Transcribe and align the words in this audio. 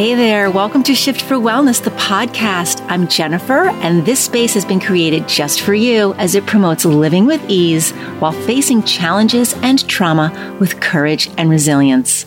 Hey 0.00 0.14
there, 0.14 0.50
welcome 0.50 0.82
to 0.84 0.94
Shift 0.94 1.20
for 1.20 1.34
Wellness, 1.34 1.84
the 1.84 1.90
podcast. 1.90 2.82
I'm 2.88 3.06
Jennifer, 3.06 3.68
and 3.68 4.06
this 4.06 4.24
space 4.24 4.54
has 4.54 4.64
been 4.64 4.80
created 4.80 5.28
just 5.28 5.60
for 5.60 5.74
you 5.74 6.14
as 6.14 6.34
it 6.34 6.46
promotes 6.46 6.86
living 6.86 7.26
with 7.26 7.44
ease 7.50 7.90
while 8.18 8.32
facing 8.32 8.82
challenges 8.84 9.52
and 9.56 9.86
trauma 9.90 10.56
with 10.58 10.80
courage 10.80 11.28
and 11.36 11.50
resilience. 11.50 12.24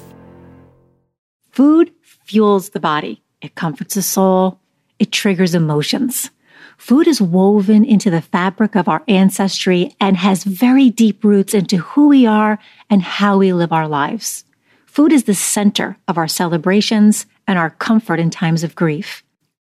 Food 1.49 1.91
fuels 2.03 2.69
the 2.69 2.79
body, 2.79 3.23
it 3.41 3.55
comforts 3.55 3.95
the 3.95 4.03
soul, 4.03 4.59
it 4.99 5.11
triggers 5.11 5.55
emotions. 5.55 6.29
Food 6.77 7.07
is 7.07 7.19
woven 7.19 7.83
into 7.83 8.11
the 8.11 8.21
fabric 8.21 8.75
of 8.75 8.87
our 8.87 9.01
ancestry 9.07 9.95
and 9.99 10.15
has 10.17 10.43
very 10.43 10.91
deep 10.91 11.23
roots 11.23 11.55
into 11.55 11.77
who 11.77 12.07
we 12.07 12.27
are 12.27 12.59
and 12.91 13.01
how 13.01 13.39
we 13.39 13.51
live 13.51 13.73
our 13.73 13.87
lives. 13.87 14.43
Food 14.85 15.11
is 15.11 15.23
the 15.23 15.33
center 15.33 15.97
of 16.07 16.19
our 16.19 16.27
celebrations 16.27 17.25
and 17.47 17.59
our 17.59 17.69
comfort 17.69 18.19
in 18.19 18.29
times 18.29 18.63
of 18.63 18.75
grief. 18.75 19.23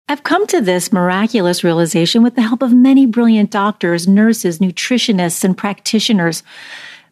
I've 0.09 0.23
come 0.23 0.47
to 0.47 0.61
this 0.61 0.93
miraculous 0.93 1.63
realization 1.63 2.23
with 2.23 2.35
the 2.35 2.43
help 2.43 2.63
of 2.63 2.73
many 2.73 3.05
brilliant 3.05 3.51
doctors, 3.51 4.09
nurses, 4.09 4.59
nutritionists, 4.59 5.45
and 5.45 5.57
practitioners, 5.57 6.43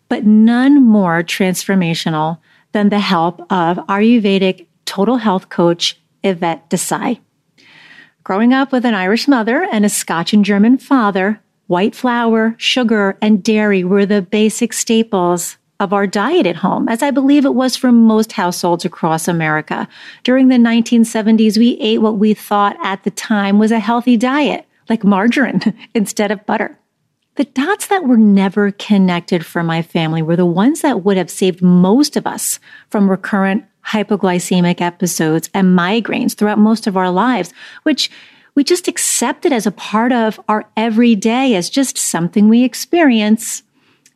but 0.08 0.24
none 0.24 0.82
more 0.82 1.22
transformational 1.22 2.38
than 2.72 2.88
the 2.88 3.00
help 3.00 3.40
of 3.52 3.76
Ayurvedic 3.86 4.66
total 4.86 5.18
health 5.18 5.50
coach 5.50 6.00
Yvette 6.22 6.70
Desai. 6.70 7.20
Growing 8.24 8.52
up 8.52 8.72
with 8.72 8.84
an 8.86 8.94
Irish 8.94 9.28
mother 9.28 9.68
and 9.70 9.84
a 9.84 9.90
Scotch 9.90 10.32
and 10.32 10.44
German 10.44 10.78
father, 10.78 11.40
white 11.66 11.94
flour, 11.94 12.54
sugar, 12.58 13.18
and 13.20 13.42
dairy 13.42 13.84
were 13.84 14.06
the 14.06 14.22
basic 14.22 14.72
staples 14.72 15.58
of 15.80 15.92
our 15.92 16.06
diet 16.06 16.46
at 16.46 16.56
home, 16.56 16.88
as 16.88 17.02
I 17.02 17.10
believe 17.10 17.44
it 17.44 17.54
was 17.54 17.76
for 17.76 17.92
most 17.92 18.32
households 18.32 18.84
across 18.84 19.28
America. 19.28 19.88
During 20.24 20.48
the 20.48 20.56
1970s, 20.56 21.58
we 21.58 21.78
ate 21.80 21.98
what 21.98 22.18
we 22.18 22.34
thought 22.34 22.76
at 22.82 23.04
the 23.04 23.10
time 23.10 23.58
was 23.58 23.70
a 23.70 23.78
healthy 23.78 24.16
diet, 24.16 24.66
like 24.88 25.04
margarine 25.04 25.60
instead 25.94 26.30
of 26.30 26.44
butter. 26.46 26.78
The 27.36 27.44
dots 27.44 27.88
that 27.88 28.04
were 28.04 28.16
never 28.16 28.70
connected 28.70 29.44
for 29.44 29.62
my 29.62 29.82
family 29.82 30.22
were 30.22 30.36
the 30.36 30.46
ones 30.46 30.80
that 30.80 31.04
would 31.04 31.18
have 31.18 31.30
saved 31.30 31.60
most 31.60 32.16
of 32.16 32.26
us 32.26 32.58
from 32.88 33.10
recurrent 33.10 33.64
hypoglycemic 33.84 34.80
episodes 34.80 35.50
and 35.52 35.78
migraines 35.78 36.34
throughout 36.34 36.58
most 36.58 36.86
of 36.86 36.96
our 36.96 37.10
lives, 37.10 37.52
which 37.82 38.10
we 38.54 38.64
just 38.64 38.88
accepted 38.88 39.52
as 39.52 39.66
a 39.66 39.70
part 39.70 40.12
of 40.12 40.40
our 40.48 40.64
everyday 40.78 41.54
as 41.54 41.68
just 41.68 41.98
something 41.98 42.48
we 42.48 42.64
experience. 42.64 43.62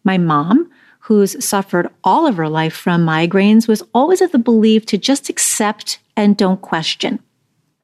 My 0.02 0.16
mom, 0.16 0.70
who's 1.10 1.44
suffered 1.44 1.90
all 2.04 2.24
of 2.24 2.36
her 2.36 2.48
life 2.48 2.72
from 2.72 3.04
migraines, 3.04 3.66
was 3.66 3.82
always 3.92 4.20
of 4.20 4.30
the 4.30 4.38
belief 4.38 4.86
to 4.86 4.96
just 4.96 5.28
accept 5.28 5.98
and 6.16 6.36
don't 6.36 6.62
question. 6.62 7.18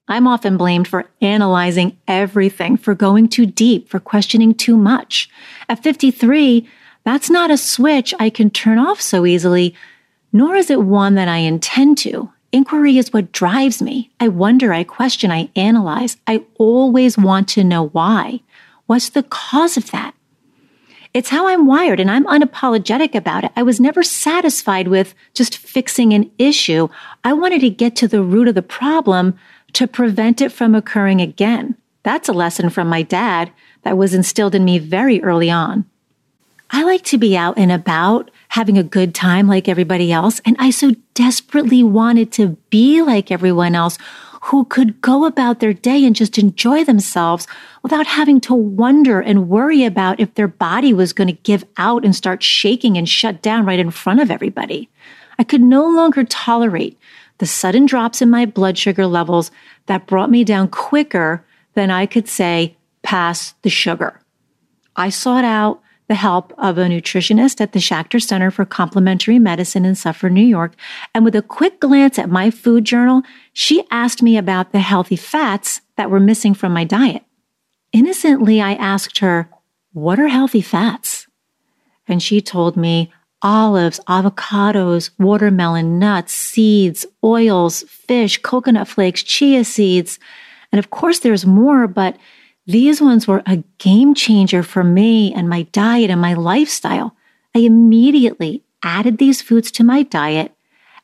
I'm 0.06 0.28
often 0.28 0.56
blamed 0.56 0.86
for 0.86 1.10
analyzing 1.20 1.98
everything, 2.06 2.76
for 2.76 2.94
going 2.94 3.26
too 3.26 3.44
deep, 3.44 3.88
for 3.88 3.98
questioning 3.98 4.54
too 4.54 4.76
much. 4.76 5.28
At 5.68 5.82
53, 5.82 6.68
that's 7.02 7.28
not 7.28 7.50
a 7.50 7.56
switch 7.56 8.14
I 8.20 8.30
can 8.30 8.48
turn 8.48 8.78
off 8.78 9.00
so 9.00 9.26
easily, 9.26 9.74
nor 10.32 10.54
is 10.54 10.70
it 10.70 10.82
one 10.82 11.16
that 11.16 11.26
I 11.26 11.38
intend 11.38 11.98
to. 11.98 12.30
Inquiry 12.52 12.96
is 12.96 13.12
what 13.12 13.32
drives 13.32 13.82
me. 13.82 14.08
I 14.20 14.28
wonder, 14.28 14.72
I 14.72 14.84
question, 14.84 15.32
I 15.32 15.50
analyze. 15.56 16.16
I 16.28 16.44
always 16.60 17.18
want 17.18 17.48
to 17.48 17.64
know 17.64 17.88
why. 17.88 18.38
What's 18.86 19.08
the 19.08 19.24
cause 19.24 19.76
of 19.76 19.90
that? 19.90 20.14
It's 21.16 21.30
how 21.30 21.48
I'm 21.48 21.66
wired 21.66 21.98
and 21.98 22.10
I'm 22.10 22.26
unapologetic 22.26 23.14
about 23.14 23.42
it. 23.42 23.50
I 23.56 23.62
was 23.62 23.80
never 23.80 24.02
satisfied 24.02 24.88
with 24.88 25.14
just 25.32 25.56
fixing 25.56 26.12
an 26.12 26.30
issue. 26.36 26.88
I 27.24 27.32
wanted 27.32 27.62
to 27.62 27.70
get 27.70 27.96
to 27.96 28.06
the 28.06 28.22
root 28.22 28.48
of 28.48 28.54
the 28.54 28.60
problem 28.60 29.38
to 29.72 29.86
prevent 29.86 30.42
it 30.42 30.52
from 30.52 30.74
occurring 30.74 31.22
again. 31.22 31.74
That's 32.02 32.28
a 32.28 32.34
lesson 32.34 32.68
from 32.68 32.88
my 32.88 33.00
dad 33.00 33.50
that 33.80 33.96
was 33.96 34.12
instilled 34.12 34.54
in 34.54 34.66
me 34.66 34.78
very 34.78 35.22
early 35.22 35.50
on. 35.50 35.86
I 36.70 36.82
like 36.82 37.04
to 37.04 37.16
be 37.16 37.34
out 37.34 37.56
and 37.56 37.72
about, 37.72 38.30
having 38.48 38.76
a 38.76 38.82
good 38.82 39.14
time 39.14 39.48
like 39.48 39.68
everybody 39.68 40.12
else, 40.12 40.42
and 40.44 40.54
I 40.58 40.68
so 40.68 40.96
desperately 41.14 41.82
wanted 41.82 42.30
to 42.32 42.58
be 42.68 43.00
like 43.00 43.30
everyone 43.30 43.74
else 43.74 43.96
who 44.46 44.64
could 44.64 45.00
go 45.00 45.24
about 45.24 45.58
their 45.58 45.72
day 45.72 46.04
and 46.04 46.14
just 46.14 46.38
enjoy 46.38 46.84
themselves 46.84 47.48
without 47.82 48.06
having 48.06 48.40
to 48.40 48.54
wonder 48.54 49.20
and 49.20 49.48
worry 49.48 49.84
about 49.84 50.20
if 50.20 50.32
their 50.34 50.46
body 50.46 50.92
was 50.92 51.12
going 51.12 51.26
to 51.26 51.42
give 51.42 51.64
out 51.78 52.04
and 52.04 52.14
start 52.14 52.44
shaking 52.44 52.96
and 52.96 53.08
shut 53.08 53.42
down 53.42 53.66
right 53.66 53.80
in 53.80 53.90
front 53.90 54.20
of 54.20 54.30
everybody. 54.30 54.88
I 55.36 55.42
could 55.42 55.62
no 55.62 55.84
longer 55.88 56.22
tolerate 56.22 56.96
the 57.38 57.46
sudden 57.46 57.86
drops 57.86 58.22
in 58.22 58.30
my 58.30 58.46
blood 58.46 58.78
sugar 58.78 59.06
levels 59.06 59.50
that 59.86 60.06
brought 60.06 60.30
me 60.30 60.44
down 60.44 60.68
quicker 60.68 61.44
than 61.74 61.90
I 61.90 62.06
could 62.06 62.28
say, 62.28 62.76
pass 63.02 63.54
the 63.62 63.68
sugar. 63.68 64.20
I 64.94 65.10
sought 65.10 65.44
out 65.44 65.82
the 66.08 66.14
help 66.14 66.52
of 66.58 66.78
a 66.78 66.82
nutritionist 66.84 67.60
at 67.60 67.72
the 67.72 67.78
Schachter 67.78 68.22
Center 68.22 68.50
for 68.50 68.64
Complementary 68.64 69.38
Medicine 69.38 69.84
in 69.84 69.94
Suffern, 69.94 70.34
New 70.34 70.46
York. 70.46 70.74
And 71.14 71.24
with 71.24 71.34
a 71.34 71.42
quick 71.42 71.80
glance 71.80 72.18
at 72.18 72.30
my 72.30 72.50
food 72.50 72.84
journal, 72.84 73.22
she 73.52 73.84
asked 73.90 74.22
me 74.22 74.36
about 74.36 74.72
the 74.72 74.80
healthy 74.80 75.16
fats 75.16 75.80
that 75.96 76.10
were 76.10 76.20
missing 76.20 76.54
from 76.54 76.72
my 76.72 76.84
diet. 76.84 77.24
Innocently, 77.92 78.60
I 78.60 78.74
asked 78.74 79.18
her, 79.18 79.48
What 79.92 80.20
are 80.20 80.28
healthy 80.28 80.60
fats? 80.60 81.26
And 82.06 82.22
she 82.22 82.40
told 82.40 82.76
me 82.76 83.12
olives, 83.42 84.00
avocados, 84.08 85.10
watermelon, 85.18 85.98
nuts, 85.98 86.32
seeds, 86.32 87.04
oils, 87.22 87.82
fish, 87.82 88.38
coconut 88.42 88.88
flakes, 88.88 89.22
chia 89.22 89.64
seeds. 89.64 90.18
And 90.72 90.78
of 90.78 90.90
course, 90.90 91.20
there's 91.20 91.46
more, 91.46 91.86
but 91.86 92.16
these 92.66 93.00
ones 93.00 93.26
were 93.28 93.42
a 93.46 93.62
game 93.78 94.14
changer 94.14 94.62
for 94.62 94.82
me 94.82 95.32
and 95.32 95.48
my 95.48 95.62
diet 95.62 96.10
and 96.10 96.20
my 96.20 96.34
lifestyle. 96.34 97.14
I 97.54 97.60
immediately 97.60 98.62
added 98.82 99.18
these 99.18 99.40
foods 99.40 99.70
to 99.72 99.84
my 99.84 100.02
diet 100.02 100.52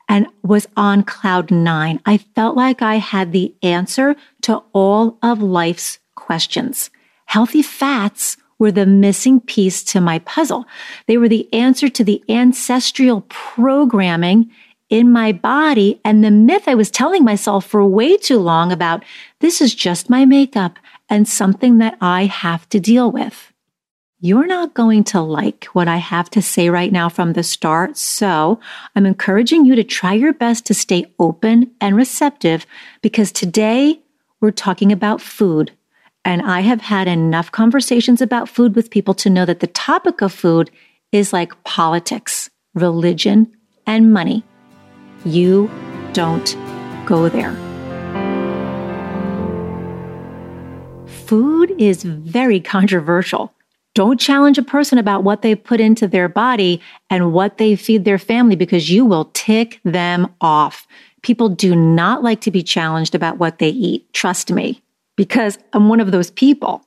and 0.09 0.27
was 0.43 0.67
on 0.75 1.03
cloud 1.03 1.51
nine. 1.51 2.01
I 2.05 2.17
felt 2.17 2.57
like 2.57 2.81
I 2.81 2.95
had 2.95 3.31
the 3.31 3.53
answer 3.63 4.15
to 4.41 4.61
all 4.73 5.17
of 5.23 5.41
life's 5.41 5.99
questions. 6.15 6.89
Healthy 7.25 7.61
fats 7.61 8.37
were 8.59 8.71
the 8.71 8.85
missing 8.85 9.39
piece 9.39 9.83
to 9.85 10.01
my 10.01 10.19
puzzle. 10.19 10.65
They 11.07 11.17
were 11.17 11.29
the 11.29 11.51
answer 11.53 11.89
to 11.89 12.03
the 12.03 12.23
ancestral 12.29 13.21
programming 13.29 14.51
in 14.89 15.11
my 15.11 15.31
body 15.31 15.99
and 16.05 16.23
the 16.23 16.31
myth 16.31 16.67
I 16.67 16.75
was 16.75 16.91
telling 16.91 17.23
myself 17.23 17.65
for 17.65 17.83
way 17.85 18.15
too 18.15 18.37
long 18.37 18.71
about 18.71 19.03
this 19.39 19.59
is 19.59 19.73
just 19.73 20.09
my 20.09 20.25
makeup 20.25 20.77
and 21.13 21.27
something 21.27 21.77
that 21.77 21.95
I 22.01 22.25
have 22.25 22.67
to 22.69 22.79
deal 22.79 23.11
with. 23.11 23.53
You're 24.19 24.47
not 24.47 24.73
going 24.73 25.03
to 25.05 25.21
like 25.21 25.65
what 25.65 25.87
I 25.87 25.97
have 25.97 26.27
to 26.31 26.41
say 26.41 26.69
right 26.69 26.91
now 26.91 27.07
from 27.07 27.33
the 27.33 27.43
start, 27.43 27.97
so 27.97 28.59
I'm 28.95 29.05
encouraging 29.05 29.63
you 29.63 29.75
to 29.75 29.83
try 29.83 30.13
your 30.13 30.33
best 30.33 30.65
to 30.65 30.73
stay 30.73 31.05
open 31.19 31.69
and 31.79 31.95
receptive 31.95 32.65
because 33.03 33.31
today 33.31 33.99
we're 34.41 34.49
talking 34.49 34.91
about 34.91 35.21
food. 35.21 35.71
And 36.25 36.41
I 36.41 36.61
have 36.61 36.81
had 36.81 37.07
enough 37.07 37.51
conversations 37.51 38.19
about 38.19 38.49
food 38.49 38.75
with 38.75 38.89
people 38.89 39.13
to 39.15 39.29
know 39.29 39.45
that 39.45 39.59
the 39.59 39.67
topic 39.67 40.21
of 40.21 40.33
food 40.33 40.71
is 41.11 41.31
like 41.31 41.63
politics, 41.63 42.49
religion, 42.73 43.55
and 43.85 44.11
money. 44.11 44.43
You 45.25 45.69
don't 46.13 46.57
go 47.05 47.29
there. 47.29 47.72
Food 51.33 51.73
is 51.79 52.03
very 52.03 52.59
controversial. 52.59 53.51
Don't 53.95 54.19
challenge 54.19 54.59
a 54.59 54.61
person 54.61 54.99
about 54.99 55.23
what 55.23 55.41
they 55.41 55.55
put 55.55 55.79
into 55.79 56.07
their 56.07 56.29
body 56.29 56.79
and 57.09 57.33
what 57.33 57.57
they 57.57 57.75
feed 57.75 58.05
their 58.05 58.19
family 58.19 58.55
because 58.55 58.87
you 58.87 59.03
will 59.03 59.31
tick 59.33 59.79
them 59.83 60.31
off. 60.41 60.85
People 61.23 61.49
do 61.49 61.75
not 61.75 62.21
like 62.21 62.39
to 62.41 62.51
be 62.51 62.61
challenged 62.61 63.15
about 63.15 63.39
what 63.39 63.57
they 63.57 63.69
eat. 63.69 64.13
Trust 64.13 64.51
me, 64.51 64.83
because 65.15 65.57
I'm 65.73 65.89
one 65.89 65.99
of 65.99 66.11
those 66.11 66.29
people. 66.29 66.85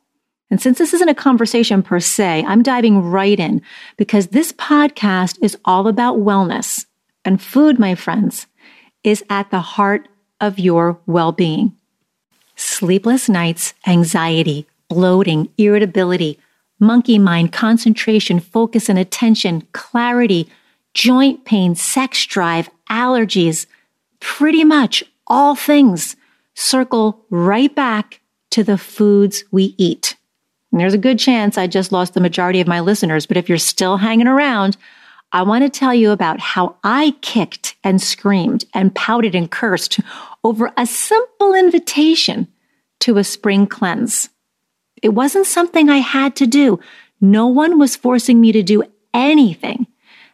And 0.49 0.63
since 0.63 0.79
this 0.79 0.95
isn't 0.95 1.09
a 1.09 1.13
conversation 1.13 1.83
per 1.83 1.99
se, 1.99 2.45
I'm 2.47 2.63
diving 2.63 3.03
right 3.03 3.41
in 3.41 3.63
because 3.97 4.29
this 4.29 4.53
podcast 4.53 5.43
is 5.43 5.59
all 5.65 5.89
about 5.89 6.19
wellness 6.19 6.87
and 7.25 7.43
food, 7.43 7.81
my 7.81 7.97
friends, 7.97 8.47
is 9.03 9.25
at 9.29 9.51
the 9.51 9.59
heart 9.59 10.07
of 10.41 10.61
your 10.61 11.01
well 11.07 11.33
being 11.33 11.76
sleepless 12.57 13.29
nights, 13.29 13.75
anxiety, 13.87 14.67
bloating, 14.89 15.49
irritability, 15.59 16.39
monkey 16.79 17.19
mind, 17.19 17.53
concentration, 17.53 18.41
focus 18.41 18.89
and 18.89 18.99
attention, 18.99 19.67
clarity, 19.73 20.49
joint 20.95 21.45
pain, 21.45 21.75
sex 21.75 22.25
drive, 22.27 22.69
allergies, 22.91 23.67
pretty 24.21 24.65
much 24.65 25.05
all 25.27 25.55
things 25.55 26.17
circle 26.55 27.25
right 27.31 27.75
back 27.75 28.21
to 28.51 28.65
the 28.65 28.79
foods 28.79 29.45
we 29.51 29.75
eat. 29.77 30.17
And 30.73 30.81
there's 30.81 30.95
a 30.95 30.99
good 30.99 31.19
chance 31.19 31.59
I 31.59 31.67
just 31.67 31.93
lost 31.93 32.15
the 32.15 32.21
majority 32.21 32.61
of 32.61 32.67
my 32.67 32.81
listeners, 32.81 33.27
but 33.27 33.37
if 33.37 33.49
you're 33.49 33.59
still 33.59 33.97
hanging 33.97 34.27
around, 34.27 34.77
I 35.33 35.43
want 35.43 35.65
to 35.65 35.71
tell 35.71 35.93
you 35.93 36.13
about 36.13 36.41
how 36.41 36.77
I 36.85 37.15
kicked 37.21 37.77
and 37.85 38.01
screamed 38.01 38.65
and 38.75 38.95
pouted 38.95 39.35
and 39.35 39.51
cursed 39.51 40.01
over 40.47 40.71
a 40.77 40.87
simple 40.87 41.55
invitation 41.55 42.47
to 43.01 43.19
a 43.19 43.25
spring 43.25 43.67
cleanse. 43.67 44.29
It 45.03 45.09
wasn't 45.09 45.47
something 45.47 45.91
I 45.91 45.99
had 45.99 46.37
to 46.37 46.47
do. 46.47 46.79
No 47.21 47.49
one 47.49 47.81
was 47.81 47.97
forcing 47.97 48.41
me 48.41 48.53
to 48.53 48.63
do 48.63 48.85
anything. 49.13 49.89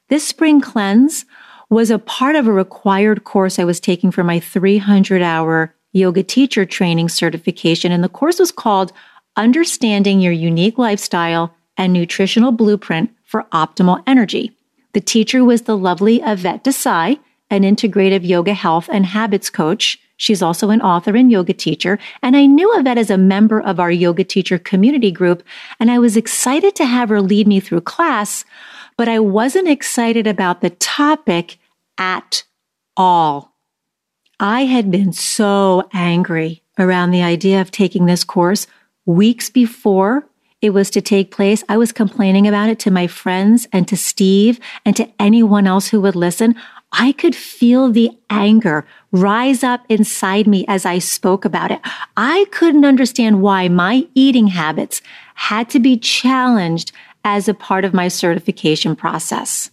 This 0.09 0.29
spring 0.29 0.61
cleanse 0.61 1.25
was 1.71 1.91
a 1.91 1.99
part 1.99 2.37
of 2.37 2.47
a 2.47 2.53
required 2.53 3.25
course 3.25 3.59
I 3.59 3.65
was 3.65 3.81
taking 3.81 4.11
for 4.11 4.23
my 4.23 4.39
300 4.39 5.23
hour 5.23 5.75
yoga 5.93 6.23
teacher 6.23 6.67
training 6.67 7.09
certification. 7.09 7.91
And 7.91 8.05
the 8.05 8.11
course 8.11 8.39
was 8.39 8.53
called 8.53 8.93
Understanding 9.37 10.21
Your 10.21 10.35
Unique 10.35 10.77
Lifestyle 10.77 11.55
and 11.79 11.91
Nutritional 11.91 12.53
Blueprint 12.53 13.11
for 13.25 13.45
Optimal 13.45 14.03
Energy. 14.07 14.53
The 14.93 15.01
teacher 15.01 15.43
was 15.43 15.63
the 15.63 15.77
lovely 15.77 16.21
Yvette 16.23 16.65
Desai, 16.65 17.19
an 17.53 17.63
integrative 17.63 18.27
yoga 18.27 18.55
health 18.55 18.89
and 18.91 19.05
habits 19.05 19.51
coach. 19.51 20.01
She's 20.17 20.43
also 20.43 20.71
an 20.71 20.81
author 20.81 21.15
and 21.15 21.31
yoga 21.31 21.53
teacher. 21.53 21.99
And 22.23 22.35
I 22.35 22.47
knew 22.47 22.73
Yvette 22.79 22.97
as 22.97 23.11
a 23.11 23.19
member 23.19 23.61
of 23.61 23.79
our 23.79 23.91
yoga 23.91 24.25
teacher 24.25 24.59
community 24.59 25.13
group. 25.13 25.43
And 25.79 25.91
I 25.91 25.99
was 25.99 26.17
excited 26.17 26.75
to 26.77 26.87
have 26.87 27.11
her 27.11 27.21
lead 27.21 27.47
me 27.47 27.61
through 27.61 27.83
class, 27.83 28.47
but 28.97 29.07
I 29.07 29.19
wasn't 29.19 29.69
excited 29.69 30.27
about 30.27 30.63
the 30.63 30.71
topic 30.71 31.59
at 31.99 32.45
all. 32.97 33.53
I 34.41 34.65
had 34.65 34.91
been 34.91 35.13
so 35.13 35.89
angry 35.93 36.63
around 36.79 37.11
the 37.11 37.23
idea 37.23 37.61
of 37.61 37.71
taking 37.71 38.07
this 38.07 38.25
course 38.25 38.67
weeks 39.05 39.51
before 39.51 40.27
it 40.63 40.71
was 40.71 40.91
to 40.91 41.03
take 41.03 41.33
place. 41.33 41.65
I 41.69 41.77
was 41.77 41.93
complaining 41.93 42.47
about 42.47 42.69
it 42.69 42.79
to 42.81 42.91
my 42.91 43.09
friends 43.09 43.67
and 43.73 43.87
to 43.89 43.97
Steve 43.97 44.61
and 44.87 44.97
to 44.97 45.11
anyone 45.19 45.67
else 45.67 45.89
who 45.89 46.01
would 46.01 46.17
listen. 46.17 46.55
I 46.93 47.13
could 47.13 47.35
feel 47.35 47.91
the 47.91 48.11
anger 48.29 48.87
rise 49.11 49.65
up 49.65 49.85
inside 49.89 50.47
me 50.47 50.65
as 50.69 50.85
I 50.85 50.99
spoke 50.99 51.45
about 51.45 51.71
it. 51.71 51.81
I 52.17 52.47
couldn't 52.51 52.85
understand 52.85 53.43
why 53.43 53.69
my 53.69 54.07
eating 54.15 54.49
habits 54.49 55.01
had 55.35 55.71
to 55.71 55.81
be 55.81 55.97
challenged 55.97 56.93
as 57.25 57.49
a 57.49 57.55
part 57.55 57.85
of 57.85 57.95
my 57.95 58.09
certification 58.09 58.95
process 58.95 59.71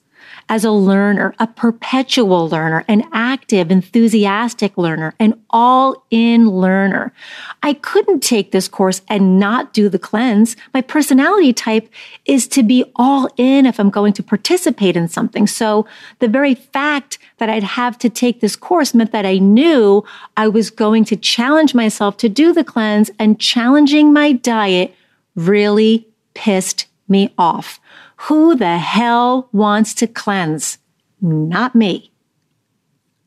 as 0.50 0.66
a 0.66 0.72
learner, 0.72 1.36
a 1.38 1.46
perpetual 1.46 2.50
learner, 2.50 2.84
an 2.88 3.08
active, 3.14 3.70
enthusiastic 3.70 4.78
learner, 4.78 5.14
an 5.20 5.40
all 5.52 6.04
in 6.10 6.50
learner. 6.50 7.14
I 7.62 7.74
couldn't 7.74 8.22
take 8.22 8.52
this 8.52 8.68
course 8.68 9.04
and 9.08 9.40
not 9.40 9.74
do 9.74 9.88
the 9.88 10.00
cleanse. 10.00 10.56
My 10.74 10.82
personality 10.82 11.54
type 11.54 11.88
is 12.26 12.48
to 12.50 12.64
be 12.64 12.84
all 12.96 13.30
in 13.38 13.68
if 13.68 13.80
I'm 13.80 13.92
going 13.92 14.14
to 14.14 14.24
participate 14.24 14.98
in 14.98 15.08
something. 15.08 15.46
So 15.46 15.86
the 16.18 16.28
very 16.28 16.56
fact 16.56 17.20
that 17.38 17.50
I'd 17.50 17.64
have 17.64 17.98
to 18.00 18.10
take 18.10 18.42
this 18.42 18.56
course 18.56 18.96
meant 18.96 19.12
that 19.12 19.28
I 19.28 19.38
knew 19.38 20.04
I 20.36 20.48
was 20.48 20.72
going 20.72 21.06
to 21.06 21.16
challenge 21.16 21.76
myself 21.76 22.18
to 22.18 22.28
do 22.28 22.54
the 22.54 22.64
cleanse 22.64 23.12
and 23.20 23.40
challenging 23.40 24.12
my 24.12 24.32
diet 24.32 24.96
really 25.36 26.08
pissed 26.34 26.88
me 27.10 27.34
off. 27.38 27.80
Who 28.24 28.56
the 28.56 28.78
hell 28.78 29.50
wants 29.52 29.94
to 29.96 30.08
cleanse? 30.08 30.78
Not 31.22 31.76
me. 31.76 32.12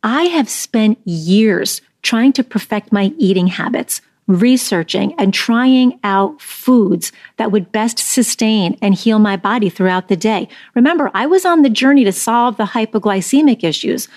I 0.03 0.25
have 0.25 0.49
spent 0.49 0.99
years 1.07 1.81
trying 2.03 2.33
to 2.33 2.45
perfect 2.45 2.93
my 2.93 3.13
eating 3.19 3.47
habits, 3.47 4.01
researching 4.27 5.15
and 5.19 5.33
trying 5.33 5.99
out 6.03 6.41
foods 6.41 7.13
that 7.37 7.53
would 7.53 7.73
best 7.73 7.99
sustain 7.99 8.77
and 8.83 8.95
heal 8.95 9.19
my 9.19 9.37
body 9.37 9.69
throughout 9.69 10.09
the 10.09 10.17
day. 10.17 10.49
Remember, 10.75 11.11
I 11.15 11.27
was 11.27 11.45
on 11.45 11.63
the 11.63 11.71
journey 11.71 12.05
to 12.05 12.13
solve 12.13 12.57
the 12.57 12.65
hypoglycemic 12.65 13.63
issues. 13.63 14.09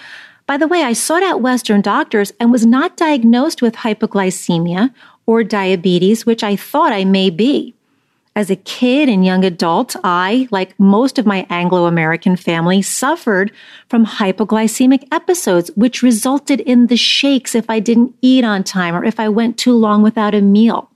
By 0.47 0.57
the 0.57 0.67
way, 0.67 0.83
I 0.83 0.93
sought 0.93 1.23
out 1.23 1.41
Western 1.41 1.81
doctors 1.81 2.31
and 2.39 2.51
was 2.51 2.65
not 2.65 2.97
diagnosed 2.97 3.61
with 3.61 3.75
hypoglycemia 3.75 4.93
or 5.25 5.43
diabetes, 5.43 6.25
which 6.25 6.43
I 6.43 6.55
thought 6.55 6.91
I 6.91 7.03
may 7.03 7.29
be. 7.29 7.73
As 8.37 8.49
a 8.49 8.57
kid 8.57 9.07
and 9.07 9.25
young 9.25 9.45
adult, 9.45 9.95
I, 10.03 10.49
like 10.51 10.77
most 10.77 11.17
of 11.17 11.25
my 11.25 11.47
Anglo 11.49 11.85
American 11.85 12.35
family, 12.35 12.81
suffered 12.81 13.49
from 13.87 14.05
hypoglycemic 14.05 15.07
episodes, 15.09 15.71
which 15.75 16.03
resulted 16.03 16.59
in 16.59 16.87
the 16.87 16.97
shakes 16.97 17.55
if 17.55 17.69
I 17.69 17.79
didn't 17.79 18.13
eat 18.21 18.43
on 18.43 18.65
time 18.65 18.93
or 18.93 19.05
if 19.05 19.21
I 19.21 19.29
went 19.29 19.57
too 19.57 19.73
long 19.73 20.03
without 20.03 20.35
a 20.35 20.41
meal. 20.41 20.91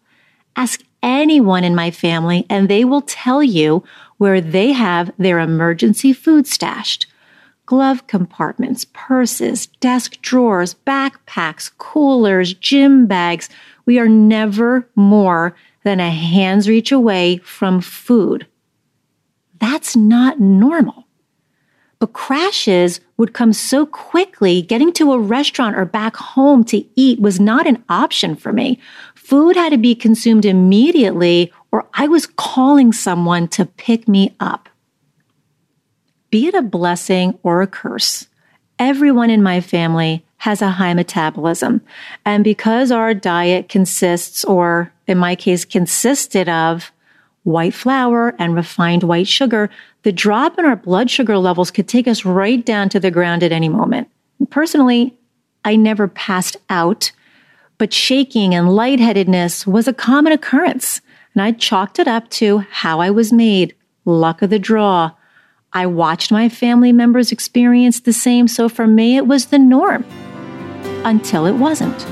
Ask 0.58 0.84
anyone 1.02 1.64
in 1.64 1.76
my 1.76 1.92
family 1.92 2.46
and 2.50 2.68
they 2.68 2.84
will 2.84 3.04
tell 3.04 3.42
you 3.42 3.86
where 4.18 4.42
they 4.42 4.74
have 4.74 5.14
their 5.18 5.40
emergency 5.40 6.12
food 6.12 6.46
stashed. 6.46 7.06
Glove 7.66 8.06
compartments, 8.08 8.86
purses, 8.92 9.68
desk 9.80 10.22
drawers, 10.22 10.76
backpacks, 10.86 11.72
coolers, 11.78 12.54
gym 12.54 13.06
bags. 13.06 13.48
We 13.86 13.98
are 13.98 14.10
never 14.10 14.90
more 14.96 15.56
than 15.84 16.00
a 16.00 16.10
hand's 16.10 16.70
reach 16.70 16.92
away 16.92 17.38
from 17.38 17.82
food. 17.82 18.48
That's 19.60 19.96
not 19.96 20.40
normal. 20.40 21.06
But 22.00 22.14
crashes 22.14 23.02
would 23.18 23.34
come 23.34 23.52
so 23.52 23.86
quickly, 23.86 24.62
getting 24.62 24.94
to 24.94 25.12
a 25.12 25.20
restaurant 25.20 25.76
or 25.76 25.84
back 25.84 26.16
home 26.16 26.64
to 26.66 26.86
eat 26.96 27.20
was 27.20 27.42
not 27.42 27.68
an 27.68 27.84
option 27.90 28.38
for 28.38 28.54
me. 28.54 28.80
Food 29.16 29.58
had 29.58 29.72
to 29.72 29.78
be 29.78 29.96
consumed 29.96 30.46
immediately, 30.46 31.52
or 31.74 31.90
I 31.94 32.08
was 32.08 32.26
calling 32.26 32.94
someone 32.94 33.50
to 33.50 33.66
pick 33.66 34.08
me 34.08 34.34
up. 34.40 34.70
Be 36.30 36.48
it 36.48 36.54
a 36.54 36.62
blessing 36.62 37.38
or 37.44 37.62
a 37.62 37.68
curse, 37.68 38.28
everyone 38.80 39.30
in 39.30 39.44
my 39.44 39.62
family 39.62 40.26
has 40.38 40.62
a 40.62 40.70
high 40.70 40.94
metabolism. 40.94 41.82
And 42.26 42.44
because 42.44 42.92
our 42.92 43.14
diet 43.14 43.68
consists, 43.70 44.46
or 44.46 44.92
in 45.06 45.18
my 45.18 45.36
case, 45.36 45.66
consisted 45.66 46.48
of 46.48 46.92
white 47.44 47.74
flour 47.74 48.34
and 48.40 48.56
refined 48.56 49.04
white 49.04 49.28
sugar, 49.28 49.70
the 50.04 50.12
drop 50.12 50.58
in 50.58 50.66
our 50.66 50.78
blood 50.78 51.10
sugar 51.10 51.38
levels 51.38 51.72
could 51.72 51.88
take 51.88 52.08
us 52.08 52.24
right 52.24 52.66
down 52.66 52.88
to 52.90 53.00
the 53.00 53.12
ground 53.12 53.44
at 53.44 53.52
any 53.52 53.68
moment. 53.68 54.10
Personally, 54.50 55.18
I 55.66 55.76
never 55.76 56.08
passed 56.08 56.56
out, 56.70 57.12
but 57.78 57.94
shaking 57.94 58.56
and 58.56 58.74
lightheadedness 58.74 59.68
was 59.68 59.88
a 59.88 59.94
common 59.94 60.32
occurrence. 60.32 61.02
And 61.34 61.44
I 61.44 61.52
chalked 61.52 62.00
it 62.00 62.08
up 62.08 62.30
to 62.32 62.60
how 62.60 63.02
I 63.02 63.10
was 63.10 63.34
made, 63.34 63.76
luck 64.06 64.42
of 64.42 64.50
the 64.50 64.60
draw. 64.60 65.12
I 65.72 65.86
watched 65.86 66.32
my 66.32 66.50
family 66.50 66.92
members 66.92 67.32
experience 67.32 68.00
the 68.00 68.14
same, 68.14 68.48
so 68.48 68.70
for 68.70 68.88
me, 68.88 69.18
it 69.18 69.28
was 69.28 69.48
the 69.48 69.60
norm 69.60 70.04
until 71.06 71.46
it 71.46 71.54
wasn't. 71.54 72.06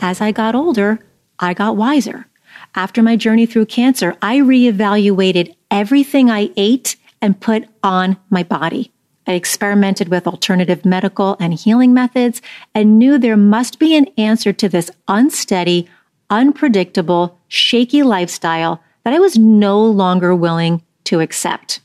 As 0.00 0.20
I 0.20 0.32
got 0.32 0.54
older, 0.54 0.98
I 1.38 1.52
got 1.52 1.76
wiser. 1.76 2.26
After 2.74 3.02
my 3.02 3.16
journey 3.16 3.44
through 3.44 3.66
cancer, 3.66 4.16
I 4.22 4.38
reevaluated 4.38 5.54
everything 5.70 6.30
I 6.30 6.50
ate 6.56 6.96
and 7.20 7.40
put 7.40 7.64
on 7.82 8.16
my 8.30 8.42
body. 8.42 8.92
I 9.26 9.32
experimented 9.32 10.08
with 10.08 10.26
alternative 10.26 10.84
medical 10.84 11.36
and 11.40 11.52
healing 11.52 11.92
methods 11.92 12.40
and 12.74 12.98
knew 12.98 13.18
there 13.18 13.36
must 13.36 13.78
be 13.78 13.96
an 13.96 14.06
answer 14.16 14.52
to 14.52 14.68
this 14.68 14.90
unsteady, 15.08 15.88
unpredictable, 16.30 17.38
shaky 17.48 18.02
lifestyle 18.02 18.80
that 19.06 19.14
I 19.14 19.20
was 19.20 19.38
no 19.38 19.80
longer 19.86 20.34
willing 20.34 20.82
to 21.04 21.20
accept. 21.20 21.78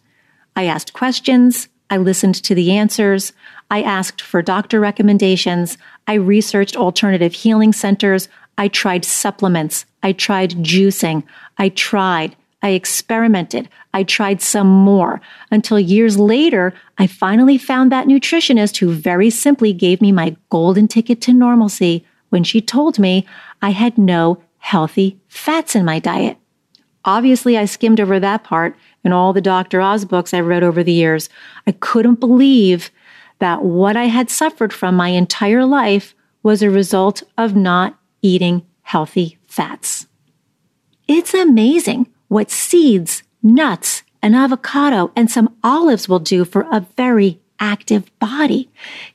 I 0.55 0.65
asked 0.65 0.93
questions, 0.93 1.69
I 1.91 1.97
listened 1.97 2.33
to 2.33 2.55
the 2.55 2.71
answers. 2.71 3.31
I 3.69 3.83
asked 3.83 4.21
for 4.21 4.41
doctor 4.41 4.79
recommendations. 4.79 5.77
I 6.07 6.15
researched 6.15 6.75
alternative 6.75 7.33
healing 7.33 7.73
centers. 7.73 8.27
I 8.57 8.69
tried 8.69 9.05
supplements. 9.05 9.85
I 10.01 10.13
tried 10.13 10.63
juicing. 10.63 11.21
I 11.59 11.69
tried. 11.69 12.35
I 12.63 12.69
experimented. 12.69 13.69
I 13.93 14.01
tried 14.01 14.41
some 14.41 14.67
more 14.67 15.21
until 15.51 15.79
years 15.79 16.17
later, 16.17 16.73
I 16.97 17.05
finally 17.05 17.59
found 17.59 17.91
that 17.91 18.07
nutritionist 18.07 18.77
who 18.77 18.93
very 18.93 19.29
simply 19.29 19.73
gave 19.73 20.01
me 20.01 20.11
my 20.11 20.35
golden 20.49 20.87
ticket 20.87 21.21
to 21.21 21.33
normalcy 21.33 22.03
when 22.29 22.43
she 22.43 22.61
told 22.61 22.97
me 22.97 23.27
I 23.61 23.69
had 23.69 23.99
no 23.99 24.41
healthy 24.57 25.19
fats 25.27 25.75
in 25.75 25.85
my 25.85 25.99
diet. 25.99 26.40
Obviously, 27.05 27.57
I 27.57 27.65
skimmed 27.65 27.99
over 27.99 28.19
that 28.19 28.43
part 28.43 28.75
in 29.03 29.11
all 29.11 29.33
the 29.33 29.41
Dr. 29.41 29.81
Oz 29.81 30.05
books 30.05 30.33
I've 30.33 30.45
read 30.45 30.63
over 30.63 30.83
the 30.83 30.91
years. 30.91 31.29
I 31.65 31.71
couldn't 31.71 32.19
believe 32.19 32.91
that 33.39 33.63
what 33.63 33.97
I 33.97 34.05
had 34.05 34.29
suffered 34.29 34.71
from 34.71 34.95
my 34.95 35.09
entire 35.09 35.65
life 35.65 36.13
was 36.43 36.61
a 36.61 36.69
result 36.69 37.23
of 37.37 37.55
not 37.55 37.97
eating 38.21 38.65
healthy 38.83 39.37
fats. 39.47 40.07
It's 41.07 41.33
amazing 41.33 42.07
what 42.27 42.51
seeds, 42.51 43.23
nuts, 43.41 44.03
an 44.21 44.35
avocado, 44.35 45.11
and 45.15 45.29
some 45.29 45.55
olives 45.63 46.07
will 46.07 46.19
do 46.19 46.45
for 46.45 46.67
a 46.71 46.85
very 46.95 47.39
active 47.59 48.11
body. 48.19 48.69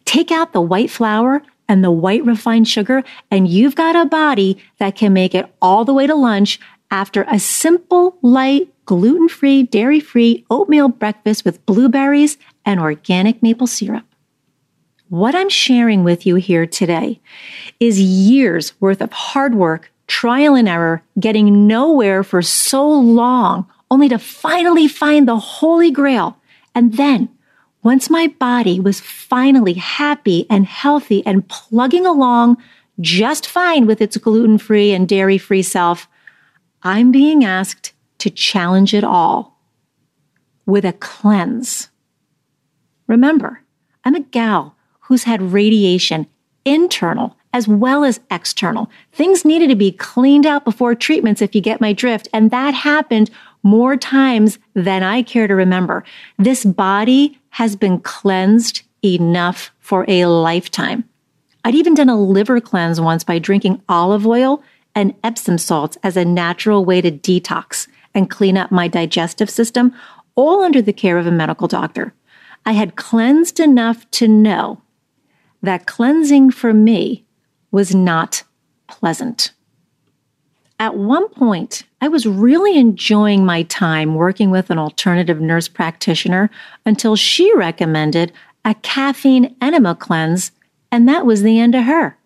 Take 0.04 0.30
out 0.30 0.52
the 0.52 0.60
white 0.60 0.90
flour 0.90 1.42
and 1.68 1.82
the 1.82 1.90
white 1.90 2.24
refined 2.24 2.68
sugar, 2.68 3.02
and 3.30 3.48
you've 3.48 3.74
got 3.74 3.96
a 3.96 4.06
body 4.06 4.58
that 4.78 4.96
can 4.96 5.12
make 5.12 5.34
it 5.34 5.52
all 5.60 5.84
the 5.84 5.94
way 5.94 6.06
to 6.06 6.14
lunch 6.14 6.60
after 6.90 7.24
a 7.28 7.38
simple, 7.38 8.16
light 8.22 8.72
gluten 8.84 9.28
free, 9.28 9.64
dairy 9.64 10.00
free 10.00 10.44
oatmeal 10.50 10.88
breakfast 10.88 11.44
with 11.44 11.64
blueberries 11.66 12.38
and 12.64 12.80
organic 12.80 13.42
maple 13.42 13.66
syrup. 13.66 14.04
What 15.08 15.34
I'm 15.34 15.48
sharing 15.48 16.04
with 16.04 16.26
you 16.26 16.36
here 16.36 16.66
today 16.66 17.20
is 17.78 18.00
years 18.00 18.80
worth 18.80 19.00
of 19.00 19.12
hard 19.12 19.54
work, 19.54 19.92
trial 20.06 20.54
and 20.54 20.68
error, 20.68 21.02
getting 21.18 21.66
nowhere 21.66 22.24
for 22.24 22.42
so 22.42 22.88
long, 22.88 23.66
only 23.90 24.08
to 24.08 24.18
finally 24.18 24.88
find 24.88 25.28
the 25.28 25.38
Holy 25.38 25.90
Grail. 25.90 26.36
And 26.74 26.94
then, 26.94 27.28
once 27.84 28.10
my 28.10 28.26
body 28.26 28.80
was 28.80 29.00
finally 29.00 29.74
happy 29.74 30.44
and 30.50 30.66
healthy 30.66 31.24
and 31.24 31.46
plugging 31.48 32.04
along 32.04 32.56
just 33.00 33.46
fine 33.46 33.86
with 33.86 34.00
its 34.00 34.16
gluten 34.16 34.58
free 34.58 34.92
and 34.92 35.08
dairy 35.08 35.38
free 35.38 35.62
self, 35.62 36.08
I'm 36.86 37.10
being 37.10 37.44
asked 37.44 37.94
to 38.18 38.30
challenge 38.30 38.94
it 38.94 39.02
all 39.02 39.58
with 40.66 40.84
a 40.84 40.92
cleanse. 40.92 41.88
Remember, 43.08 43.60
I'm 44.04 44.14
a 44.14 44.20
gal 44.20 44.76
who's 45.00 45.24
had 45.24 45.42
radiation 45.42 46.28
internal 46.64 47.36
as 47.52 47.66
well 47.66 48.04
as 48.04 48.20
external. 48.30 48.88
Things 49.10 49.44
needed 49.44 49.68
to 49.70 49.74
be 49.74 49.90
cleaned 49.90 50.46
out 50.46 50.64
before 50.64 50.94
treatments, 50.94 51.42
if 51.42 51.56
you 51.56 51.60
get 51.60 51.80
my 51.80 51.92
drift. 51.92 52.28
And 52.32 52.52
that 52.52 52.72
happened 52.72 53.32
more 53.64 53.96
times 53.96 54.60
than 54.74 55.02
I 55.02 55.22
care 55.22 55.48
to 55.48 55.56
remember. 55.56 56.04
This 56.38 56.64
body 56.64 57.36
has 57.50 57.74
been 57.74 57.98
cleansed 57.98 58.82
enough 59.04 59.72
for 59.80 60.04
a 60.06 60.26
lifetime. 60.26 61.02
I'd 61.64 61.74
even 61.74 61.94
done 61.94 62.08
a 62.08 62.20
liver 62.20 62.60
cleanse 62.60 63.00
once 63.00 63.24
by 63.24 63.40
drinking 63.40 63.82
olive 63.88 64.24
oil 64.24 64.62
and 64.96 65.14
Epsom 65.22 65.58
salts 65.58 65.96
as 66.02 66.16
a 66.16 66.24
natural 66.24 66.84
way 66.84 67.00
to 67.00 67.12
detox 67.12 67.86
and 68.14 68.30
clean 68.30 68.56
up 68.56 68.72
my 68.72 68.88
digestive 68.88 69.50
system, 69.50 69.94
all 70.34 70.62
under 70.62 70.80
the 70.82 70.92
care 70.92 71.18
of 71.18 71.26
a 71.26 71.30
medical 71.30 71.68
doctor. 71.68 72.14
I 72.64 72.72
had 72.72 72.96
cleansed 72.96 73.60
enough 73.60 74.10
to 74.12 74.26
know 74.26 74.82
that 75.62 75.86
cleansing 75.86 76.50
for 76.50 76.72
me 76.72 77.24
was 77.70 77.94
not 77.94 78.42
pleasant. 78.88 79.52
At 80.78 80.96
one 80.96 81.28
point, 81.28 81.84
I 82.00 82.08
was 82.08 82.26
really 82.26 82.78
enjoying 82.78 83.44
my 83.44 83.62
time 83.64 84.14
working 84.14 84.50
with 84.50 84.70
an 84.70 84.78
alternative 84.78 85.40
nurse 85.40 85.68
practitioner 85.68 86.50
until 86.84 87.16
she 87.16 87.54
recommended 87.54 88.32
a 88.64 88.74
caffeine 88.74 89.54
enema 89.60 89.94
cleanse 89.94 90.52
and 90.90 91.08
that 91.08 91.26
was 91.26 91.42
the 91.42 91.58
end 91.58 91.74
of 91.74 91.84
her. 91.84 92.16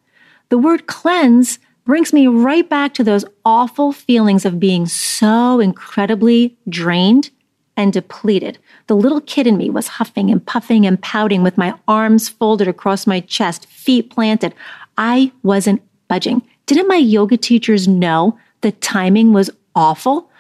The 0.49 0.59
word 0.59 0.87
cleanse 0.87 1.59
brings 1.91 2.13
me 2.13 2.29
right 2.29 2.69
back 2.69 2.95
to 2.95 3.03
those 3.03 3.25
awful 3.45 3.91
feelings 3.91 4.45
of 4.45 4.61
being 4.61 4.87
so 4.87 5.59
incredibly 5.59 6.57
drained 6.69 7.31
and 7.77 7.93
depleted. 7.93 8.57
The 8.87 8.95
little 8.95 9.21
kid 9.21 9.49
in 9.49 9.57
me 9.57 9.71
was 9.71 9.89
huffing 9.89 10.31
and 10.31 10.47
puffing 10.47 10.87
and 10.87 11.03
pouting 11.03 11.43
with 11.43 11.59
my 11.59 11.75
arms 11.89 12.29
folded 12.29 12.69
across 12.69 13.09
my 13.09 13.19
chest, 13.19 13.67
feet 13.67 14.09
planted. 14.09 14.55
I 14.97 15.33
wasn't 15.43 15.83
budging. 16.07 16.43
Didn't 16.67 16.87
my 16.87 16.95
yoga 16.95 17.37
teachers 17.37 17.89
know 17.89 18.39
the 18.61 18.71
timing 18.71 19.33
was 19.33 19.51
awful? 19.75 20.31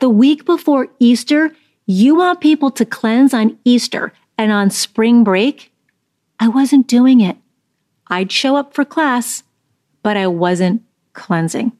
The 0.00 0.08
week 0.08 0.44
before 0.44 0.88
Easter, 0.98 1.54
you 1.86 2.16
want 2.16 2.40
people 2.40 2.72
to 2.72 2.84
cleanse 2.84 3.32
on 3.32 3.56
Easter 3.64 4.12
and 4.36 4.50
on 4.50 4.70
spring 4.70 5.22
break? 5.22 5.72
I 6.40 6.48
wasn't 6.48 6.88
doing 6.88 7.20
it. 7.20 7.36
I'd 8.08 8.32
show 8.32 8.56
up 8.56 8.74
for 8.74 8.84
class, 8.84 9.44
but 10.02 10.16
I 10.16 10.26
wasn't 10.26 10.82
cleansing. 11.18 11.72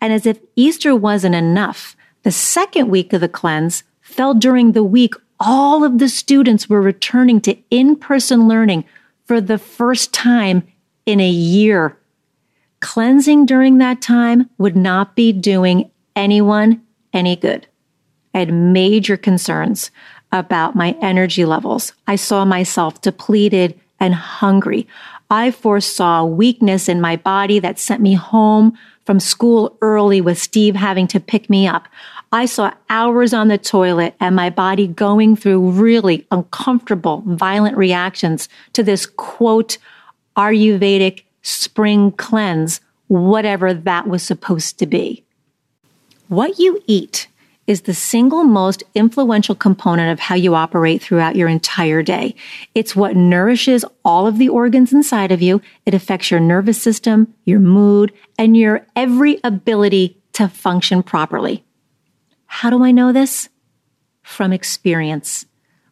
And 0.00 0.12
as 0.12 0.24
if 0.24 0.40
Easter 0.56 0.96
wasn't 0.96 1.34
enough, 1.34 1.94
the 2.22 2.30
second 2.30 2.88
week 2.88 3.12
of 3.12 3.20
the 3.20 3.28
cleanse 3.28 3.82
fell 4.00 4.32
during 4.32 4.72
the 4.72 4.84
week 4.84 5.14
all 5.38 5.84
of 5.84 5.98
the 5.98 6.08
students 6.08 6.68
were 6.68 6.80
returning 6.80 7.40
to 7.40 7.56
in 7.70 7.96
person 7.96 8.46
learning 8.46 8.84
for 9.24 9.40
the 9.40 9.58
first 9.58 10.12
time 10.12 10.62
in 11.06 11.20
a 11.20 11.28
year. 11.28 11.96
Cleansing 12.80 13.46
during 13.46 13.78
that 13.78 14.00
time 14.00 14.48
would 14.58 14.76
not 14.76 15.16
be 15.16 15.32
doing 15.32 15.90
anyone 16.14 16.82
any 17.12 17.36
good. 17.36 17.66
I 18.34 18.40
had 18.40 18.52
major 18.52 19.16
concerns 19.16 19.90
about 20.32 20.76
my 20.76 20.96
energy 21.00 21.44
levels. 21.44 21.92
I 22.06 22.16
saw 22.16 22.44
myself 22.44 23.00
depleted 23.00 23.78
and 23.98 24.14
hungry. 24.14 24.86
I 25.30 25.52
foresaw 25.52 26.24
weakness 26.24 26.88
in 26.88 27.00
my 27.00 27.16
body 27.16 27.60
that 27.60 27.78
sent 27.78 28.02
me 28.02 28.14
home 28.14 28.76
from 29.06 29.20
school 29.20 29.76
early 29.80 30.20
with 30.20 30.38
Steve 30.38 30.74
having 30.74 31.06
to 31.08 31.20
pick 31.20 31.48
me 31.48 31.68
up. 31.68 31.86
I 32.32 32.46
saw 32.46 32.72
hours 32.88 33.32
on 33.32 33.48
the 33.48 33.58
toilet 33.58 34.14
and 34.20 34.36
my 34.36 34.50
body 34.50 34.86
going 34.86 35.36
through 35.36 35.70
really 35.70 36.26
uncomfortable, 36.30 37.22
violent 37.26 37.76
reactions 37.76 38.48
to 38.72 38.82
this 38.82 39.06
quote, 39.06 39.78
Ayurvedic 40.36 41.22
spring 41.42 42.12
cleanse, 42.12 42.80
whatever 43.08 43.74
that 43.74 44.06
was 44.06 44.22
supposed 44.22 44.78
to 44.78 44.86
be. 44.86 45.24
What 46.28 46.58
you 46.58 46.82
eat 46.86 47.26
is 47.70 47.82
the 47.82 47.94
single 47.94 48.42
most 48.42 48.82
influential 48.96 49.54
component 49.54 50.10
of 50.10 50.18
how 50.18 50.34
you 50.34 50.56
operate 50.56 51.00
throughout 51.00 51.36
your 51.36 51.46
entire 51.46 52.02
day. 52.02 52.34
It's 52.74 52.96
what 52.96 53.14
nourishes 53.14 53.84
all 54.04 54.26
of 54.26 54.38
the 54.38 54.48
organs 54.48 54.92
inside 54.92 55.30
of 55.30 55.40
you. 55.40 55.62
It 55.86 55.94
affects 55.94 56.32
your 56.32 56.40
nervous 56.40 56.82
system, 56.82 57.32
your 57.44 57.60
mood, 57.60 58.12
and 58.36 58.56
your 58.56 58.84
every 58.96 59.38
ability 59.44 60.20
to 60.32 60.48
function 60.48 61.04
properly. 61.04 61.64
How 62.46 62.70
do 62.70 62.82
I 62.82 62.90
know 62.90 63.12
this? 63.12 63.48
From 64.24 64.52
experience. 64.52 65.46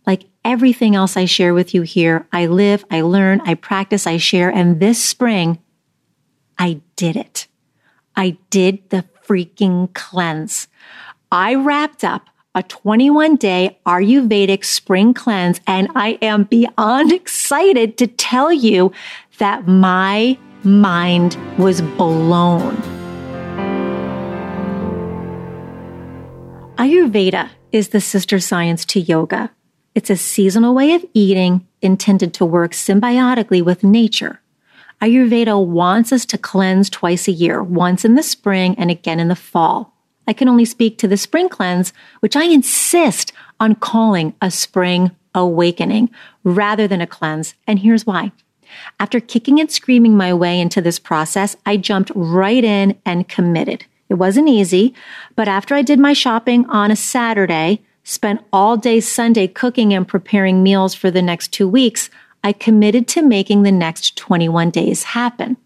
Like 0.04 0.25
everything 0.44 0.97
else 0.97 1.16
I 1.16 1.26
share 1.26 1.54
with 1.54 1.75
you 1.75 1.82
here, 1.82 2.26
I 2.32 2.47
live, 2.47 2.85
I 2.90 3.02
learn, 3.02 3.40
I 3.42 3.54
practice, 3.54 4.04
I 4.04 4.16
share, 4.16 4.50
and 4.50 4.80
this 4.80 5.00
spring, 5.00 5.61
I 6.58 6.80
did 6.97 7.14
it. 7.14 7.47
I 8.16 8.37
did 8.50 8.90
the 8.90 9.04
freaking 9.25 9.94
cleanse. 9.94 10.66
I 11.30 11.56
wrapped 11.56 12.04
up 12.04 12.30
a 12.54 12.62
21 12.62 13.37
day 13.37 13.78
Ayurvedic 13.85 14.64
spring 14.64 15.12
cleanse, 15.12 15.61
and 15.66 15.88
I 15.94 16.18
am 16.23 16.44
beyond 16.44 17.12
excited 17.12 17.99
to 17.99 18.06
tell 18.06 18.50
you 18.50 18.92
that 19.37 19.68
my 19.68 20.38
mind 20.64 21.37
was 21.58 21.82
blown. 21.82 22.76
Ayurveda 26.78 27.50
is 27.73 27.88
the 27.88 28.00
sister 28.00 28.40
science 28.40 28.87
to 28.87 29.00
yoga. 29.00 29.50
It's 29.94 30.08
a 30.08 30.16
seasonal 30.16 30.75
way 30.75 30.94
of 30.94 31.04
eating 31.12 31.66
intended 31.82 32.32
to 32.35 32.47
work 32.47 32.73
symbiotically 32.73 33.62
with 33.62 33.85
nature. 33.85 34.40
Ayurveda 35.02 35.62
wants 35.64 36.11
us 36.11 36.25
to 36.25 36.38
cleanse 36.38 36.88
twice 36.88 37.28
a 37.28 37.32
year, 37.32 37.62
once 37.62 38.06
in 38.06 38.14
the 38.14 38.23
spring 38.23 38.75
and 38.78 38.90
again 38.90 39.20
in 39.20 39.28
the 39.28 39.37
fall. 39.37 39.97
I 40.28 40.35
can 40.35 40.49
only 40.49 40.66
speak 40.66 40.99
to 40.99 41.08
the 41.08 41.16
spring 41.16 41.49
cleanse, 41.49 41.94
which 42.20 42.37
I 42.37 42.44
insist 42.44 43.32
on 43.58 43.75
calling 43.75 44.35
a 44.42 44.50
spring 44.50 45.11
awakening 45.35 46.11
rather 46.44 46.87
than 46.87 47.00
a 47.00 47.06
cleanse. 47.06 47.54
And 47.66 47.78
here's 47.78 48.06
why. 48.06 48.32
After 49.00 49.20
kicking 49.20 49.58
and 49.58 49.73
screaming 49.73 50.16
my 50.16 50.35
way 50.35 50.61
into 50.61 50.82
this 50.82 50.99
process, 50.99 51.56
I 51.64 51.78
jumped 51.78 52.12
right 52.14 52.62
in 52.62 52.99
and 53.06 53.26
committed. 53.26 53.87
It 54.11 54.14
wasn't 54.14 54.50
easy, 54.50 54.94
but 55.35 55.49
after 55.49 55.75
I 55.75 55.82
did 55.82 55.99
my 55.99 56.12
shopping 56.12 56.66
on 56.66 56.90
a 56.90 56.97
Saturday, 56.97 57.80
spent 58.04 58.44
all 58.52 58.76
day 58.76 59.00
Sunday 59.00 59.49
cooking 59.49 59.94
and 59.94 60.06
preparing 60.06 60.62
meals 60.62 60.94
for 60.94 61.11
the 61.11 61.23
next 61.23 61.49
two 61.49 61.68
weeks, 61.68 62.11
I 62.44 62.52
committed 62.52 63.08
to 63.08 63.23
making 63.23 63.62
the 63.62 63.73
next 63.73 64.16
21 64.16 64.70
days 64.70 65.02
happen 65.02 65.56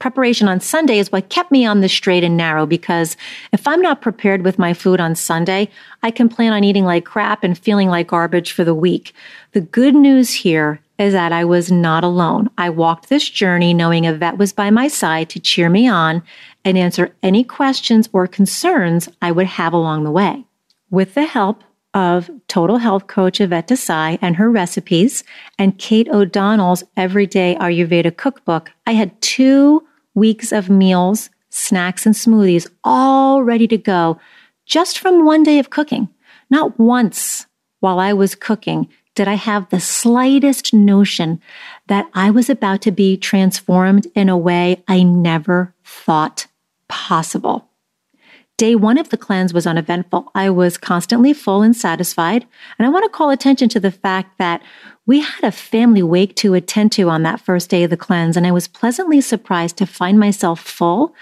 preparation 0.00 0.48
on 0.48 0.58
Sunday 0.58 0.98
is 0.98 1.12
what 1.12 1.28
kept 1.28 1.52
me 1.52 1.64
on 1.64 1.80
the 1.80 1.88
straight 1.88 2.24
and 2.24 2.36
narrow 2.36 2.66
because 2.66 3.16
if 3.52 3.68
I'm 3.68 3.80
not 3.80 4.00
prepared 4.00 4.42
with 4.42 4.58
my 4.58 4.74
food 4.74 4.98
on 4.98 5.14
Sunday, 5.14 5.68
I 6.02 6.10
can 6.10 6.28
plan 6.28 6.52
on 6.52 6.64
eating 6.64 6.84
like 6.84 7.04
crap 7.04 7.44
and 7.44 7.56
feeling 7.56 7.88
like 7.88 8.08
garbage 8.08 8.50
for 8.50 8.64
the 8.64 8.74
week. 8.74 9.14
The 9.52 9.60
good 9.60 9.94
news 9.94 10.32
here 10.32 10.80
is 10.98 11.12
that 11.12 11.32
I 11.32 11.44
was 11.44 11.70
not 11.70 12.02
alone. 12.02 12.50
I 12.58 12.70
walked 12.70 13.08
this 13.08 13.28
journey 13.28 13.72
knowing 13.72 14.04
Yvette 14.04 14.38
was 14.38 14.52
by 14.52 14.70
my 14.70 14.88
side 14.88 15.30
to 15.30 15.40
cheer 15.40 15.70
me 15.70 15.86
on 15.86 16.22
and 16.64 16.76
answer 16.76 17.14
any 17.22 17.44
questions 17.44 18.08
or 18.12 18.26
concerns 18.26 19.08
I 19.22 19.32
would 19.32 19.46
have 19.46 19.72
along 19.72 20.04
the 20.04 20.10
way. 20.10 20.44
With 20.90 21.14
the 21.14 21.24
help 21.24 21.62
of 21.94 22.30
total 22.48 22.78
health 22.78 23.06
coach 23.06 23.40
Yvette 23.40 23.68
Desai 23.68 24.18
and 24.22 24.36
her 24.36 24.50
recipes 24.50 25.24
and 25.58 25.78
Kate 25.78 26.08
O'Donnell's 26.08 26.84
Everyday 26.96 27.56
Ayurveda 27.56 28.16
cookbook, 28.16 28.70
I 28.86 28.92
had 28.92 29.20
two 29.20 29.86
weeks 30.14 30.52
of 30.52 30.70
meals, 30.70 31.30
snacks, 31.48 32.06
and 32.06 32.14
smoothies 32.14 32.70
all 32.84 33.42
ready 33.42 33.66
to 33.68 33.78
go 33.78 34.18
just 34.66 34.98
from 34.98 35.24
one 35.24 35.42
day 35.42 35.58
of 35.58 35.70
cooking. 35.70 36.08
Not 36.50 36.78
once 36.78 37.46
while 37.80 37.98
I 37.98 38.12
was 38.12 38.34
cooking 38.34 38.88
did 39.14 39.28
I 39.28 39.34
have 39.34 39.68
the 39.68 39.80
slightest 39.80 40.72
notion 40.72 41.40
that 41.88 42.08
I 42.14 42.30
was 42.30 42.48
about 42.48 42.80
to 42.82 42.90
be 42.90 43.16
transformed 43.16 44.06
in 44.14 44.28
a 44.28 44.38
way 44.38 44.82
I 44.88 45.02
never 45.02 45.74
thought 45.84 46.46
possible. 46.88 47.68
Day 48.56 48.74
one 48.74 48.98
of 48.98 49.08
the 49.08 49.16
cleanse 49.16 49.52
was 49.52 49.66
uneventful. 49.66 50.30
I 50.34 50.50
was 50.50 50.78
constantly 50.78 51.32
full 51.32 51.62
and 51.62 51.74
satisfied. 51.74 52.46
And 52.78 52.86
I 52.86 52.90
want 52.90 53.04
to 53.04 53.16
call 53.16 53.30
attention 53.30 53.68
to 53.70 53.80
the 53.80 53.90
fact 53.90 54.38
that 54.38 54.62
we 55.10 55.18
had 55.18 55.42
a 55.42 55.50
family 55.50 56.04
wake 56.04 56.36
to 56.36 56.54
attend 56.54 56.92
to 56.92 57.08
on 57.08 57.24
that 57.24 57.40
first 57.40 57.68
day 57.68 57.82
of 57.82 57.90
the 57.90 57.96
cleanse. 57.96 58.36
And 58.36 58.46
I 58.46 58.52
was 58.52 58.68
pleasantly 58.68 59.20
surprised 59.20 59.76
to 59.78 59.84
find 59.84 60.20
myself 60.20 60.60
full 60.60 61.16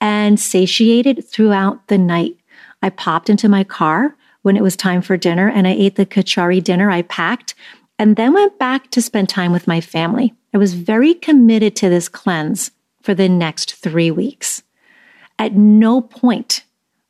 and 0.00 0.38
satiated 0.38 1.28
throughout 1.28 1.88
the 1.88 1.98
night. 1.98 2.36
I 2.82 2.90
popped 2.90 3.28
into 3.28 3.48
my 3.48 3.64
car 3.64 4.14
when 4.42 4.56
it 4.56 4.62
was 4.62 4.76
time 4.76 5.02
for 5.02 5.16
dinner 5.16 5.48
and 5.48 5.66
I 5.66 5.72
ate 5.72 5.96
the 5.96 6.06
kitchari 6.06 6.62
dinner 6.62 6.88
I 6.88 7.02
packed 7.02 7.56
and 7.98 8.14
then 8.14 8.32
went 8.32 8.60
back 8.60 8.92
to 8.92 9.02
spend 9.02 9.28
time 9.28 9.50
with 9.50 9.66
my 9.66 9.80
family. 9.80 10.32
I 10.54 10.58
was 10.58 10.74
very 10.74 11.12
committed 11.12 11.74
to 11.76 11.88
this 11.88 12.08
cleanse 12.08 12.70
for 13.02 13.12
the 13.12 13.28
next 13.28 13.74
three 13.74 14.12
weeks. 14.12 14.62
At 15.40 15.54
no 15.54 16.00
point 16.00 16.62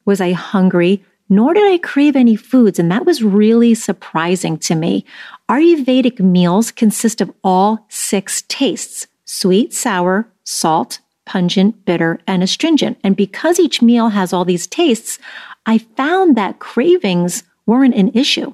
was 0.06 0.18
I 0.18 0.32
hungry, 0.32 1.04
nor 1.32 1.54
did 1.54 1.64
I 1.64 1.78
crave 1.78 2.14
any 2.14 2.36
foods, 2.36 2.78
and 2.78 2.92
that 2.92 3.06
was 3.06 3.22
really 3.22 3.74
surprising 3.74 4.58
to 4.58 4.74
me. 4.74 5.06
Ayurvedic 5.48 6.20
meals 6.20 6.70
consist 6.70 7.22
of 7.22 7.32
all 7.42 7.86
six 7.88 8.42
tastes 8.48 9.06
sweet, 9.24 9.72
sour, 9.72 10.28
salt, 10.44 11.00
pungent, 11.24 11.86
bitter, 11.86 12.20
and 12.26 12.42
astringent. 12.42 12.98
And 13.02 13.16
because 13.16 13.58
each 13.58 13.80
meal 13.80 14.10
has 14.10 14.34
all 14.34 14.44
these 14.44 14.66
tastes, 14.66 15.18
I 15.64 15.78
found 15.78 16.36
that 16.36 16.58
cravings 16.58 17.44
weren't 17.64 17.94
an 17.94 18.10
issue. 18.12 18.52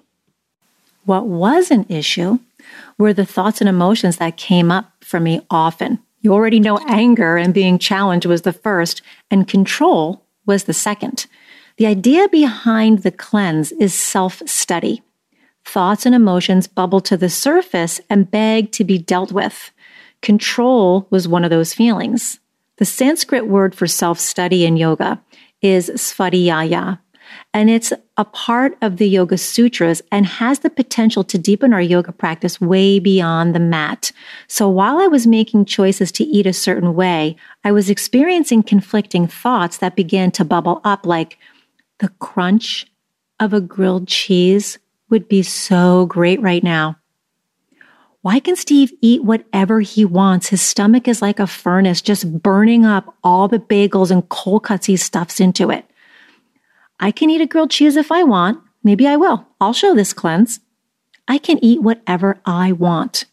What 1.05 1.27
was 1.27 1.73
an 1.73 1.85
issue 1.89 2.39
were 2.97 3.13
the 3.13 3.27
thoughts 3.27 3.61
and 3.61 3.69
emotions 3.69 4.19
that 4.19 4.37
came 4.37 4.71
up 4.71 4.93
for 5.01 5.19
me 5.19 5.41
often. 5.51 5.99
You 6.21 6.33
already 6.33 6.61
know 6.61 6.79
anger 6.87 7.37
and 7.37 7.53
being 7.53 7.81
challenged 7.81 8.27
was 8.27 8.43
the 8.43 8.53
first, 8.53 9.03
and 9.33 9.49
control 9.49 10.23
was 10.47 10.65
the 10.65 10.73
second. 10.73 11.27
The 11.79 11.87
idea 11.87 12.29
behind 12.29 13.05
the 13.05 13.13
cleanse 13.13 13.71
is 13.71 13.95
self 13.95 14.43
study. 14.47 15.01
Thoughts 15.65 16.07
and 16.07 16.15
emotions 16.15 16.67
bubble 16.67 17.01
to 17.03 17.17
the 17.17 17.29
surface 17.29 18.01
and 18.11 18.29
beg 18.29 18.73
to 18.73 18.83
be 18.83 18.99
dealt 18.99 19.31
with. 19.31 19.71
Control 20.21 21.07
was 21.11 21.29
one 21.29 21.45
of 21.45 21.51
those 21.51 21.73
feelings. 21.73 22.41
The 22.79 22.85
Sanskrit 22.85 23.47
word 23.47 23.77
for 23.77 23.87
self 23.87 24.19
study 24.19 24.67
in 24.67 24.77
yoga 24.77 25.23
is 25.63 25.89
svadhyaya, 25.91 26.99
and 27.55 27.71
it's 27.71 27.93
a 28.17 28.25
part 28.25 28.77
of 28.83 28.97
the 28.97 29.09
Yoga 29.09 29.39
Sutras 29.39 30.03
and 30.11 30.27
has 30.27 30.61
the 30.61 30.71
potential 30.71 31.23
to 31.23 31.39
deepen 31.39 31.73
our 31.73 31.81
yoga 31.81 32.11
practice 32.11 32.61
way 32.61 32.99
beyond 32.99 33.55
the 33.55 33.61
mat. 33.61 34.11
So 34.49 34.69
while 34.69 34.99
I 34.99 35.07
was 35.07 35.29
making 35.29 35.67
choices 35.67 36.11
to 36.13 36.25
eat 36.25 36.47
a 36.47 36.53
certain 36.53 36.97
way, 36.97 37.37
I 37.63 37.71
was 37.71 37.89
experiencing 37.89 38.65
conflicting 38.65 39.29
thoughts 39.29 39.77
that 39.79 39.95
began 39.95 40.33
to 40.33 40.45
bubble 40.45 40.81
up 40.83 41.07
like, 41.07 41.39
the 41.99 42.09
crunch 42.21 42.87
of 43.41 43.53
a 43.53 43.61
grilled 43.61 44.09
cheese 44.09 44.79
would 45.11 45.29
be 45.29 45.43
so 45.43 46.07
great 46.07 46.41
right 46.41 46.63
now. 46.63 46.97
Why 48.23 48.41
can 48.41 48.57
Steve 48.57 48.93
eat 49.01 49.23
whatever 49.23 49.81
he 49.81 50.05
wants? 50.05 50.49
His 50.49 50.61
stomach 50.61 51.07
is 51.07 51.23
like 51.23 51.39
a 51.39 51.47
furnace, 51.47 52.03
just 52.03 52.43
burning 52.43 52.85
up 52.85 53.15
all 53.23 53.49
the 53.49 53.61
bagels 53.61 54.11
and 54.11 54.29
cold 54.29 54.65
cuts 54.65 54.87
he 54.87 54.97
stuffs 54.97 55.41
into 55.41 55.71
it. 55.71 55.89
I 57.01 57.13
can 57.13 57.31
eat 57.31 57.41
a 57.41 57.47
grilled 57.47 57.71
cheese 57.71 57.97
if 57.97 58.11
I 58.11 58.25
want. 58.25 58.61
Maybe 58.83 59.07
I 59.07 59.17
will. 59.17 59.47
I'll 59.61 59.73
show 59.73 59.95
this 59.95 60.13
cleanse. 60.13 60.61
I 61.29 61.39
can 61.39 61.63
eat 61.65 61.83
whatever 61.83 62.41
I 62.45 62.73
want. 62.73 63.25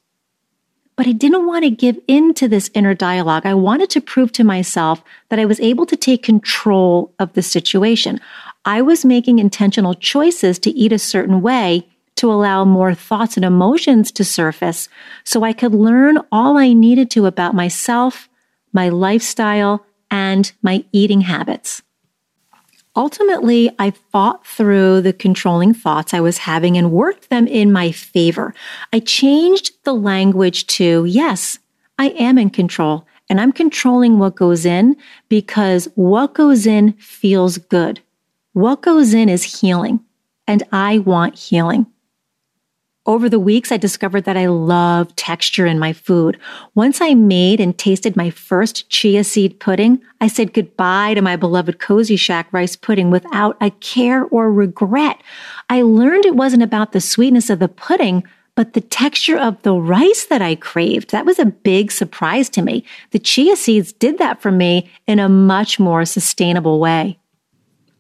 But 0.96 1.08
I 1.08 1.12
didn't 1.12 1.46
want 1.46 1.66
to 1.66 1.70
give 1.70 2.00
in 2.08 2.34
to 2.36 2.48
this 2.48 2.70
inner 2.74 2.94
dialogue. 2.94 3.46
I 3.46 3.54
wanted 3.54 3.90
to 3.92 4.02
prove 4.02 4.32
to 4.34 4.44
myself 4.44 5.04
that 5.30 5.40
I 5.40 5.46
was 5.46 5.60
able 5.60 5.86
to 5.88 5.98
take 5.98 6.24
control 6.24 7.14
of 7.20 7.34
the 7.34 7.42
situation. 7.42 8.22
I 8.66 8.82
was 8.82 9.06
making 9.06 9.38
intentional 9.38 9.94
choices 9.94 10.58
to 10.60 10.72
eat 10.72 10.92
a 10.92 11.00
certain 11.00 11.42
way 11.42 11.88
to 12.16 12.32
allow 12.32 12.66
more 12.66 12.96
thoughts 12.96 13.36
and 13.38 13.46
emotions 13.46 14.12
to 14.14 14.26
surface 14.26 14.90
so 15.24 15.44
I 15.44 15.54
could 15.54 15.74
learn 15.74 16.18
all 16.32 16.58
I 16.58 16.74
needed 16.74 17.12
to 17.12 17.28
about 17.28 17.54
myself, 17.54 18.28
my 18.74 18.90
lifestyle, 18.90 19.86
and 20.10 20.52
my 20.64 20.84
eating 20.92 21.22
habits. 21.22 21.84
Ultimately, 22.96 23.70
I 23.78 23.92
fought 23.92 24.48
through 24.48 25.02
the 25.02 25.14
controlling 25.14 25.74
thoughts 25.74 26.14
I 26.14 26.22
was 26.22 26.40
having 26.40 26.78
and 26.78 26.92
worked 26.92 27.30
them 27.30 27.46
in 27.46 27.72
my 27.72 27.92
favor. 27.92 28.56
I 28.94 29.00
changed 29.00 29.72
the 29.84 29.94
language 29.94 30.66
to, 30.68 31.04
yes, 31.06 31.60
I 32.00 32.10
am 32.10 32.38
in 32.38 32.50
control 32.50 33.06
and 33.30 33.42
I'm 33.42 33.52
controlling 33.52 34.18
what 34.18 34.36
goes 34.36 34.66
in 34.66 34.96
because 35.28 35.90
what 35.96 36.34
goes 36.34 36.66
in 36.66 36.94
feels 36.94 37.58
good. 37.58 38.02
What 38.56 38.82
goes 38.82 39.14
in 39.14 39.28
is 39.28 39.60
healing, 39.60 40.00
and 40.48 40.64
I 40.72 41.00
want 41.00 41.38
healing. 41.38 41.88
Over 43.06 43.28
the 43.28 43.38
weeks, 43.38 43.70
I 43.70 43.76
discovered 43.76 44.24
that 44.24 44.38
I 44.38 44.46
love 44.46 45.14
texture 45.18 45.66
in 45.66 45.78
my 45.78 45.92
food. 45.92 46.40
Once 46.74 47.02
I 47.02 47.16
made 47.16 47.60
and 47.60 47.78
tasted 47.78 48.16
my 48.16 48.30
first 48.30 48.90
chia 48.90 49.26
seed 49.26 49.60
pudding, 49.60 50.02
I 50.22 50.30
said 50.30 50.54
goodbye 50.54 51.16
to 51.16 51.22
my 51.22 51.36
beloved 51.36 51.80
Cozy 51.80 52.16
Shack 52.16 52.48
rice 52.54 52.78
pudding 52.78 53.12
without 53.12 53.58
a 53.60 53.72
care 53.72 54.24
or 54.24 54.50
regret. 54.50 55.22
I 55.70 55.82
learned 55.82 56.26
it 56.26 56.38
wasn't 56.38 56.64
about 56.64 56.94
the 56.94 57.02
sweetness 57.02 57.50
of 57.50 57.60
the 57.60 57.68
pudding, 57.68 58.24
but 58.56 58.72
the 58.72 58.80
texture 58.80 59.38
of 59.38 59.62
the 59.64 59.74
rice 59.74 60.28
that 60.28 60.42
I 60.42 60.56
craved. 60.56 61.12
That 61.12 61.26
was 61.26 61.40
a 61.40 61.46
big 61.46 61.92
surprise 61.92 62.48
to 62.52 62.62
me. 62.62 62.86
The 63.12 63.20
chia 63.20 63.58
seeds 63.58 63.92
did 63.92 64.18
that 64.20 64.42
for 64.42 64.50
me 64.50 64.90
in 65.08 65.20
a 65.20 65.28
much 65.28 65.78
more 65.78 66.06
sustainable 66.06 66.80
way. 66.80 67.20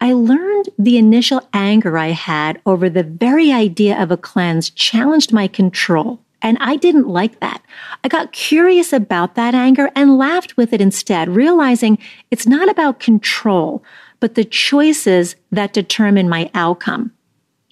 I 0.05 0.13
learned 0.13 0.69
the 0.77 0.99
initial 0.99 1.41
anger 1.51 1.97
I 1.97 2.09
had 2.09 2.61
over 2.67 2.91
the 2.91 3.01
very 3.01 3.51
idea 3.51 3.99
of 3.99 4.11
a 4.11 4.17
cleanse 4.17 4.69
challenged 4.69 5.33
my 5.33 5.47
control. 5.47 6.19
And 6.43 6.59
I 6.61 6.75
didn't 6.75 7.07
like 7.07 7.39
that. 7.39 7.63
I 8.03 8.07
got 8.07 8.31
curious 8.31 8.93
about 8.93 9.33
that 9.33 9.55
anger 9.55 9.89
and 9.95 10.19
laughed 10.19 10.57
with 10.57 10.73
it 10.73 10.79
instead, 10.79 11.29
realizing 11.29 11.97
it's 12.29 12.45
not 12.45 12.69
about 12.69 12.99
control, 12.99 13.83
but 14.19 14.35
the 14.35 14.45
choices 14.45 15.35
that 15.51 15.73
determine 15.73 16.29
my 16.29 16.51
outcome. 16.53 17.11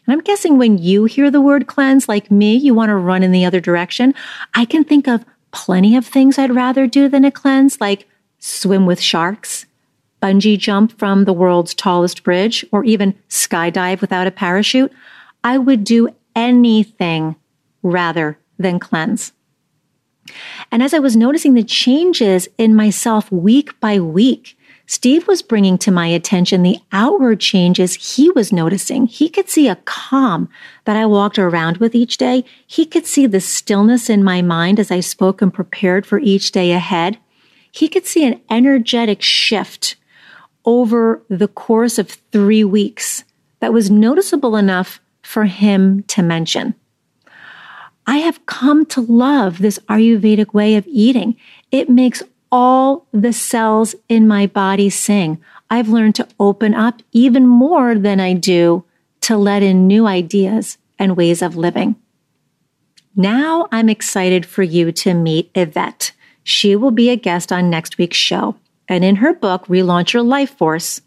And 0.08 0.14
I'm 0.14 0.22
guessing 0.22 0.58
when 0.58 0.80
you 0.80 1.06
hear 1.06 1.30
the 1.30 1.40
word 1.40 1.68
cleanse, 1.68 2.10
like 2.10 2.32
me, 2.32 2.56
you 2.56 2.74
want 2.74 2.90
to 2.90 2.96
run 2.96 3.22
in 3.22 3.32
the 3.32 3.46
other 3.46 3.60
direction. 3.60 4.16
I 4.56 4.66
can 4.66 4.84
think 4.84 5.08
of 5.08 5.24
plenty 5.52 5.96
of 5.96 6.04
things 6.04 6.40
I'd 6.40 6.56
rather 6.56 6.88
do 6.88 7.08
than 7.10 7.26
a 7.26 7.32
cleanse, 7.32 7.80
like 7.80 8.08
swim 8.40 8.88
with 8.88 9.00
sharks, 9.00 9.68
bungee 10.24 10.58
jump 10.58 10.98
from 10.98 11.26
the 11.26 11.34
world's 11.34 11.74
tallest 11.74 12.24
bridge, 12.24 12.66
or 12.72 12.86
even 12.86 13.14
skydive 13.28 14.00
without 14.00 14.26
a 14.26 14.32
parachute, 14.32 14.92
I 15.44 15.58
would 15.58 15.84
do 15.84 16.08
anything 16.34 17.36
rather 17.82 18.40
than 18.58 18.80
cleanse. 18.80 19.34
And 20.72 20.82
as 20.82 20.94
I 20.94 21.00
was 21.00 21.18
noticing 21.18 21.54
the 21.54 21.64
changes 21.64 22.48
in 22.58 22.74
myself 22.74 23.30
week 23.34 23.78
by 23.82 24.00
week, 24.00 24.58
Steve 24.86 25.28
was 25.28 25.42
bringing 25.42 25.78
to 25.80 25.92
my 25.92 26.08
attention 26.08 26.64
the 26.64 26.80
outward 26.94 27.42
changes 27.42 28.16
he 28.16 28.30
was 28.32 28.54
noticing. 28.54 29.08
He 29.08 29.28
could 29.28 29.50
see 29.50 29.68
a 29.68 29.78
calm 29.84 30.48
that 30.86 30.96
I 30.96 31.06
walked 31.06 31.38
around 31.38 31.78
with 31.78 31.96
each 31.96 32.18
day. 32.18 32.46
He 32.66 32.86
could 32.86 33.06
see 33.06 33.26
the 33.26 33.42
stillness 33.42 34.10
in 34.10 34.24
my 34.24 34.42
mind 34.42 34.80
as 34.80 34.92
I 34.92 35.02
spoke 35.02 35.42
and 35.42 35.54
prepared 35.54 36.06
for 36.06 36.20
each 36.20 36.52
day 36.52 36.72
ahead. 36.72 37.18
He 37.72 37.90
could 37.90 38.06
see 38.06 38.26
an 38.26 38.40
energetic 38.50 39.22
shift 39.22 39.96
over 40.66 41.24
the 41.30 41.48
course 41.48 41.98
of 41.98 42.10
three 42.32 42.64
weeks 42.64 43.24
that 43.60 43.74
was 43.74 43.92
noticeable 43.92 44.56
enough 44.56 45.00
for 45.22 45.46
him 45.46 46.04
to 46.04 46.22
mention. 46.22 46.76
I 48.06 48.18
have 48.18 48.46
come 48.46 48.86
to 48.88 49.02
love 49.02 49.60
this 49.60 49.80
Ayurvedic 49.90 50.54
way 50.54 50.76
of 50.76 50.86
eating. 50.88 51.38
It 51.72 51.90
makes 51.90 52.22
all 52.52 53.08
the 53.12 53.34
cells 53.34 53.96
in 54.10 54.28
my 54.28 54.46
body 54.46 54.90
sing. 54.90 55.42
I've 55.70 55.90
learned 55.90 56.16
to 56.16 56.28
open 56.40 56.74
up 56.74 57.02
even 57.14 57.48
more 57.48 57.96
than 57.96 58.20
I 58.20 58.34
do 58.34 58.84
to 59.22 59.38
let 59.38 59.64
in 59.64 59.88
new 59.88 60.06
ideas 60.06 60.78
and 61.00 61.18
ways 61.18 61.42
of 61.42 61.56
living. 61.56 61.96
Now 63.16 63.68
I'm 63.72 63.90
excited 63.90 64.46
for 64.46 64.64
you 64.64 64.92
to 64.92 65.14
meet 65.14 65.50
Yvette. 65.56 66.12
She 66.44 66.76
will 66.76 66.92
be 66.92 67.10
a 67.10 67.16
guest 67.16 67.52
on 67.52 67.70
next 67.70 67.98
week's 67.98 68.18
show. 68.18 68.56
And 68.94 69.04
in 69.04 69.16
her 69.16 69.34
book, 69.34 69.66
Relaunch 69.66 70.14
Your 70.14 70.22
Life 70.22 70.56
Force, 70.56 71.02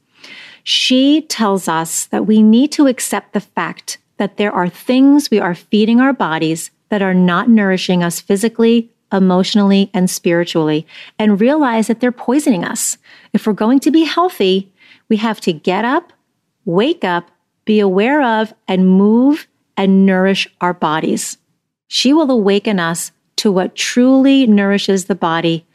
she 0.64 1.22
tells 1.22 1.68
us 1.68 2.06
that 2.06 2.26
we 2.26 2.42
need 2.42 2.72
to 2.72 2.88
accept 2.88 3.32
the 3.32 3.40
fact 3.40 3.98
that 4.16 4.38
there 4.38 4.50
are 4.50 4.68
things 4.68 5.30
we 5.30 5.38
are 5.38 5.54
feeding 5.54 6.00
our 6.00 6.12
bodies 6.12 6.72
that 6.88 7.00
are 7.00 7.14
not 7.14 7.48
nourishing 7.48 8.02
us 8.02 8.18
physically, 8.18 8.90
emotionally, 9.12 9.88
and 9.94 10.10
spiritually, 10.10 10.84
and 11.16 11.40
realize 11.40 11.86
that 11.86 12.00
they're 12.00 12.10
poisoning 12.10 12.64
us. 12.64 12.98
If 13.32 13.46
we're 13.46 13.52
going 13.52 13.78
to 13.80 13.92
be 13.92 14.02
healthy, 14.02 14.72
we 15.08 15.18
have 15.18 15.40
to 15.42 15.52
get 15.52 15.84
up, 15.84 16.12
wake 16.64 17.04
up, 17.04 17.30
be 17.66 17.78
aware 17.78 18.40
of, 18.40 18.52
and 18.66 18.88
move 18.88 19.46
and 19.76 20.04
nourish 20.04 20.48
our 20.60 20.74
bodies. 20.74 21.38
She 21.86 22.12
will 22.12 22.32
awaken 22.32 22.80
us 22.80 23.12
to 23.36 23.52
what 23.52 23.76
truly 23.76 24.44
nourishes 24.48 25.04
the 25.04 25.14
body 25.14 25.65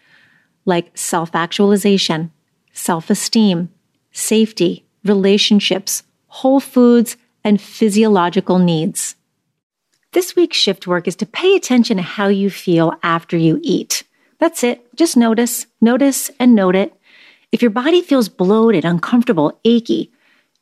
like 0.66 0.98
self 0.98 1.36
actualization, 1.36 2.32
self 2.74 3.10
esteem, 3.10 3.70
safety, 4.12 4.86
relationships, 5.04 6.04
whole 6.28 6.60
foods, 6.60 7.18
and 7.44 7.60
physiological 7.60 8.60
needs. 8.60 9.16
This 10.14 10.36
week's 10.36 10.58
shift 10.58 10.88
work 10.88 11.08
is 11.08 11.16
to 11.18 11.26
pay 11.26 11.56
attention 11.56 11.98
to 11.98 12.04
how 12.04 12.28
you 12.28 12.50
feel 12.50 12.94
after 13.02 13.38
you 13.38 13.60
eat. 13.64 14.04
That's 14.40 14.64
it. 14.64 14.86
Just 14.96 15.16
notice, 15.16 15.68
notice, 15.80 16.30
and 16.40 16.54
note 16.54 16.76
it. 16.76 16.94
If 17.52 17.62
your 17.62 17.72
body 17.72 18.02
feels 18.02 18.30
bloated, 18.30 18.86
uncomfortable, 18.86 19.60
achy, 19.64 20.12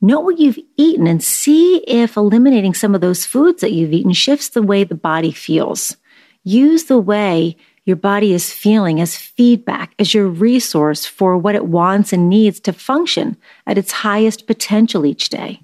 note 0.02 0.22
what 0.22 0.40
you've 0.40 0.60
eaten 0.78 1.08
and 1.08 1.24
see 1.24 1.78
if 1.88 2.16
eliminating 2.16 2.74
some 2.74 2.94
of 2.94 3.02
those 3.02 3.26
foods 3.26 3.62
that 3.62 3.72
you've 3.72 3.94
eaten 3.94 4.14
shifts 4.14 4.50
the 4.50 4.62
way 4.62 4.84
the 4.84 4.96
body 4.96 5.32
feels. 5.32 5.98
Use 6.44 6.86
the 6.86 7.00
way 7.00 7.58
your 7.90 7.98
body 7.98 8.34
is 8.34 8.54
feeling 8.54 9.02
as 9.02 9.18
feedback, 9.18 9.96
as 9.98 10.14
your 10.14 10.28
resource 10.28 11.08
for 11.08 11.36
what 11.36 11.56
it 11.56 11.66
wants 11.66 12.14
and 12.14 12.30
needs 12.30 12.60
to 12.60 12.72
function 12.72 13.36
at 13.66 13.80
its 13.80 13.92
highest 13.92 14.46
potential 14.46 15.08
each 15.08 15.30
day. 15.30 15.60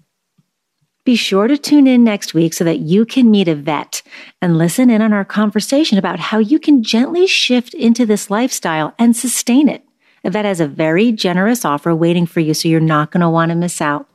Be 1.03 1.15
sure 1.15 1.47
to 1.47 1.55
tune 1.55 1.85
in 1.85 2.03
next 2.03 2.33
week 2.33 2.55
so 2.55 2.63
that 2.63 2.79
you 2.79 3.05
can 3.05 3.29
meet 3.29 3.47
Yvette 3.47 4.01
and 4.41 4.57
listen 4.57 4.89
in 4.89 5.03
on 5.03 5.13
our 5.13 5.23
conversation 5.23 5.99
about 5.99 6.19
how 6.19 6.39
you 6.39 6.57
can 6.57 6.81
gently 6.81 7.27
shift 7.27 7.75
into 7.75 8.07
this 8.07 8.31
lifestyle 8.31 8.95
and 8.97 9.15
sustain 9.15 9.69
it. 9.69 9.83
Yvette 10.23 10.45
has 10.45 10.59
a 10.59 10.67
very 10.67 11.11
generous 11.11 11.63
offer 11.63 11.93
waiting 11.93 12.25
for 12.25 12.39
you, 12.39 12.55
so 12.55 12.67
you're 12.67 12.79
not 12.79 13.11
going 13.11 13.21
to 13.21 13.29
want 13.29 13.49
to 13.49 13.55
miss 13.55 13.81
out. 13.81 14.09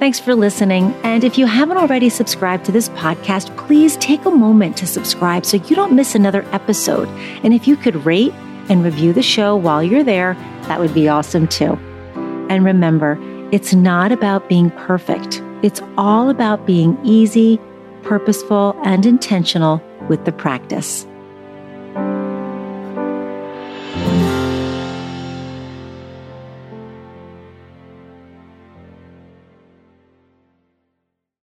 Thanks 0.00 0.18
for 0.18 0.34
listening. 0.34 0.92
And 1.02 1.24
if 1.24 1.38
you 1.38 1.46
haven't 1.46 1.78
already 1.78 2.10
subscribed 2.10 2.64
to 2.66 2.72
this 2.72 2.88
podcast, 2.90 3.56
please 3.56 3.96
take 3.98 4.24
a 4.26 4.30
moment 4.30 4.76
to 4.78 4.86
subscribe 4.86 5.46
so 5.46 5.56
you 5.56 5.76
don't 5.76 5.94
miss 5.94 6.14
another 6.14 6.44
episode. 6.52 7.08
And 7.42 7.54
if 7.54 7.66
you 7.68 7.76
could 7.76 8.04
rate 8.04 8.32
and 8.68 8.84
review 8.84 9.12
the 9.12 9.22
show 9.22 9.56
while 9.56 9.82
you're 9.82 10.04
there, 10.04 10.34
that 10.62 10.80
would 10.80 10.92
be 10.92 11.08
awesome 11.08 11.46
too. 11.46 11.78
And 12.50 12.64
remember, 12.64 13.18
it's 13.52 13.72
not 13.72 14.10
about 14.10 14.48
being 14.48 14.70
perfect. 14.72 15.40
It's 15.62 15.80
all 15.96 16.28
about 16.28 16.66
being 16.66 16.98
easy, 17.04 17.60
purposeful, 18.02 18.78
and 18.84 19.06
intentional 19.06 19.80
with 20.08 20.24
the 20.24 20.32
practice. 20.32 21.06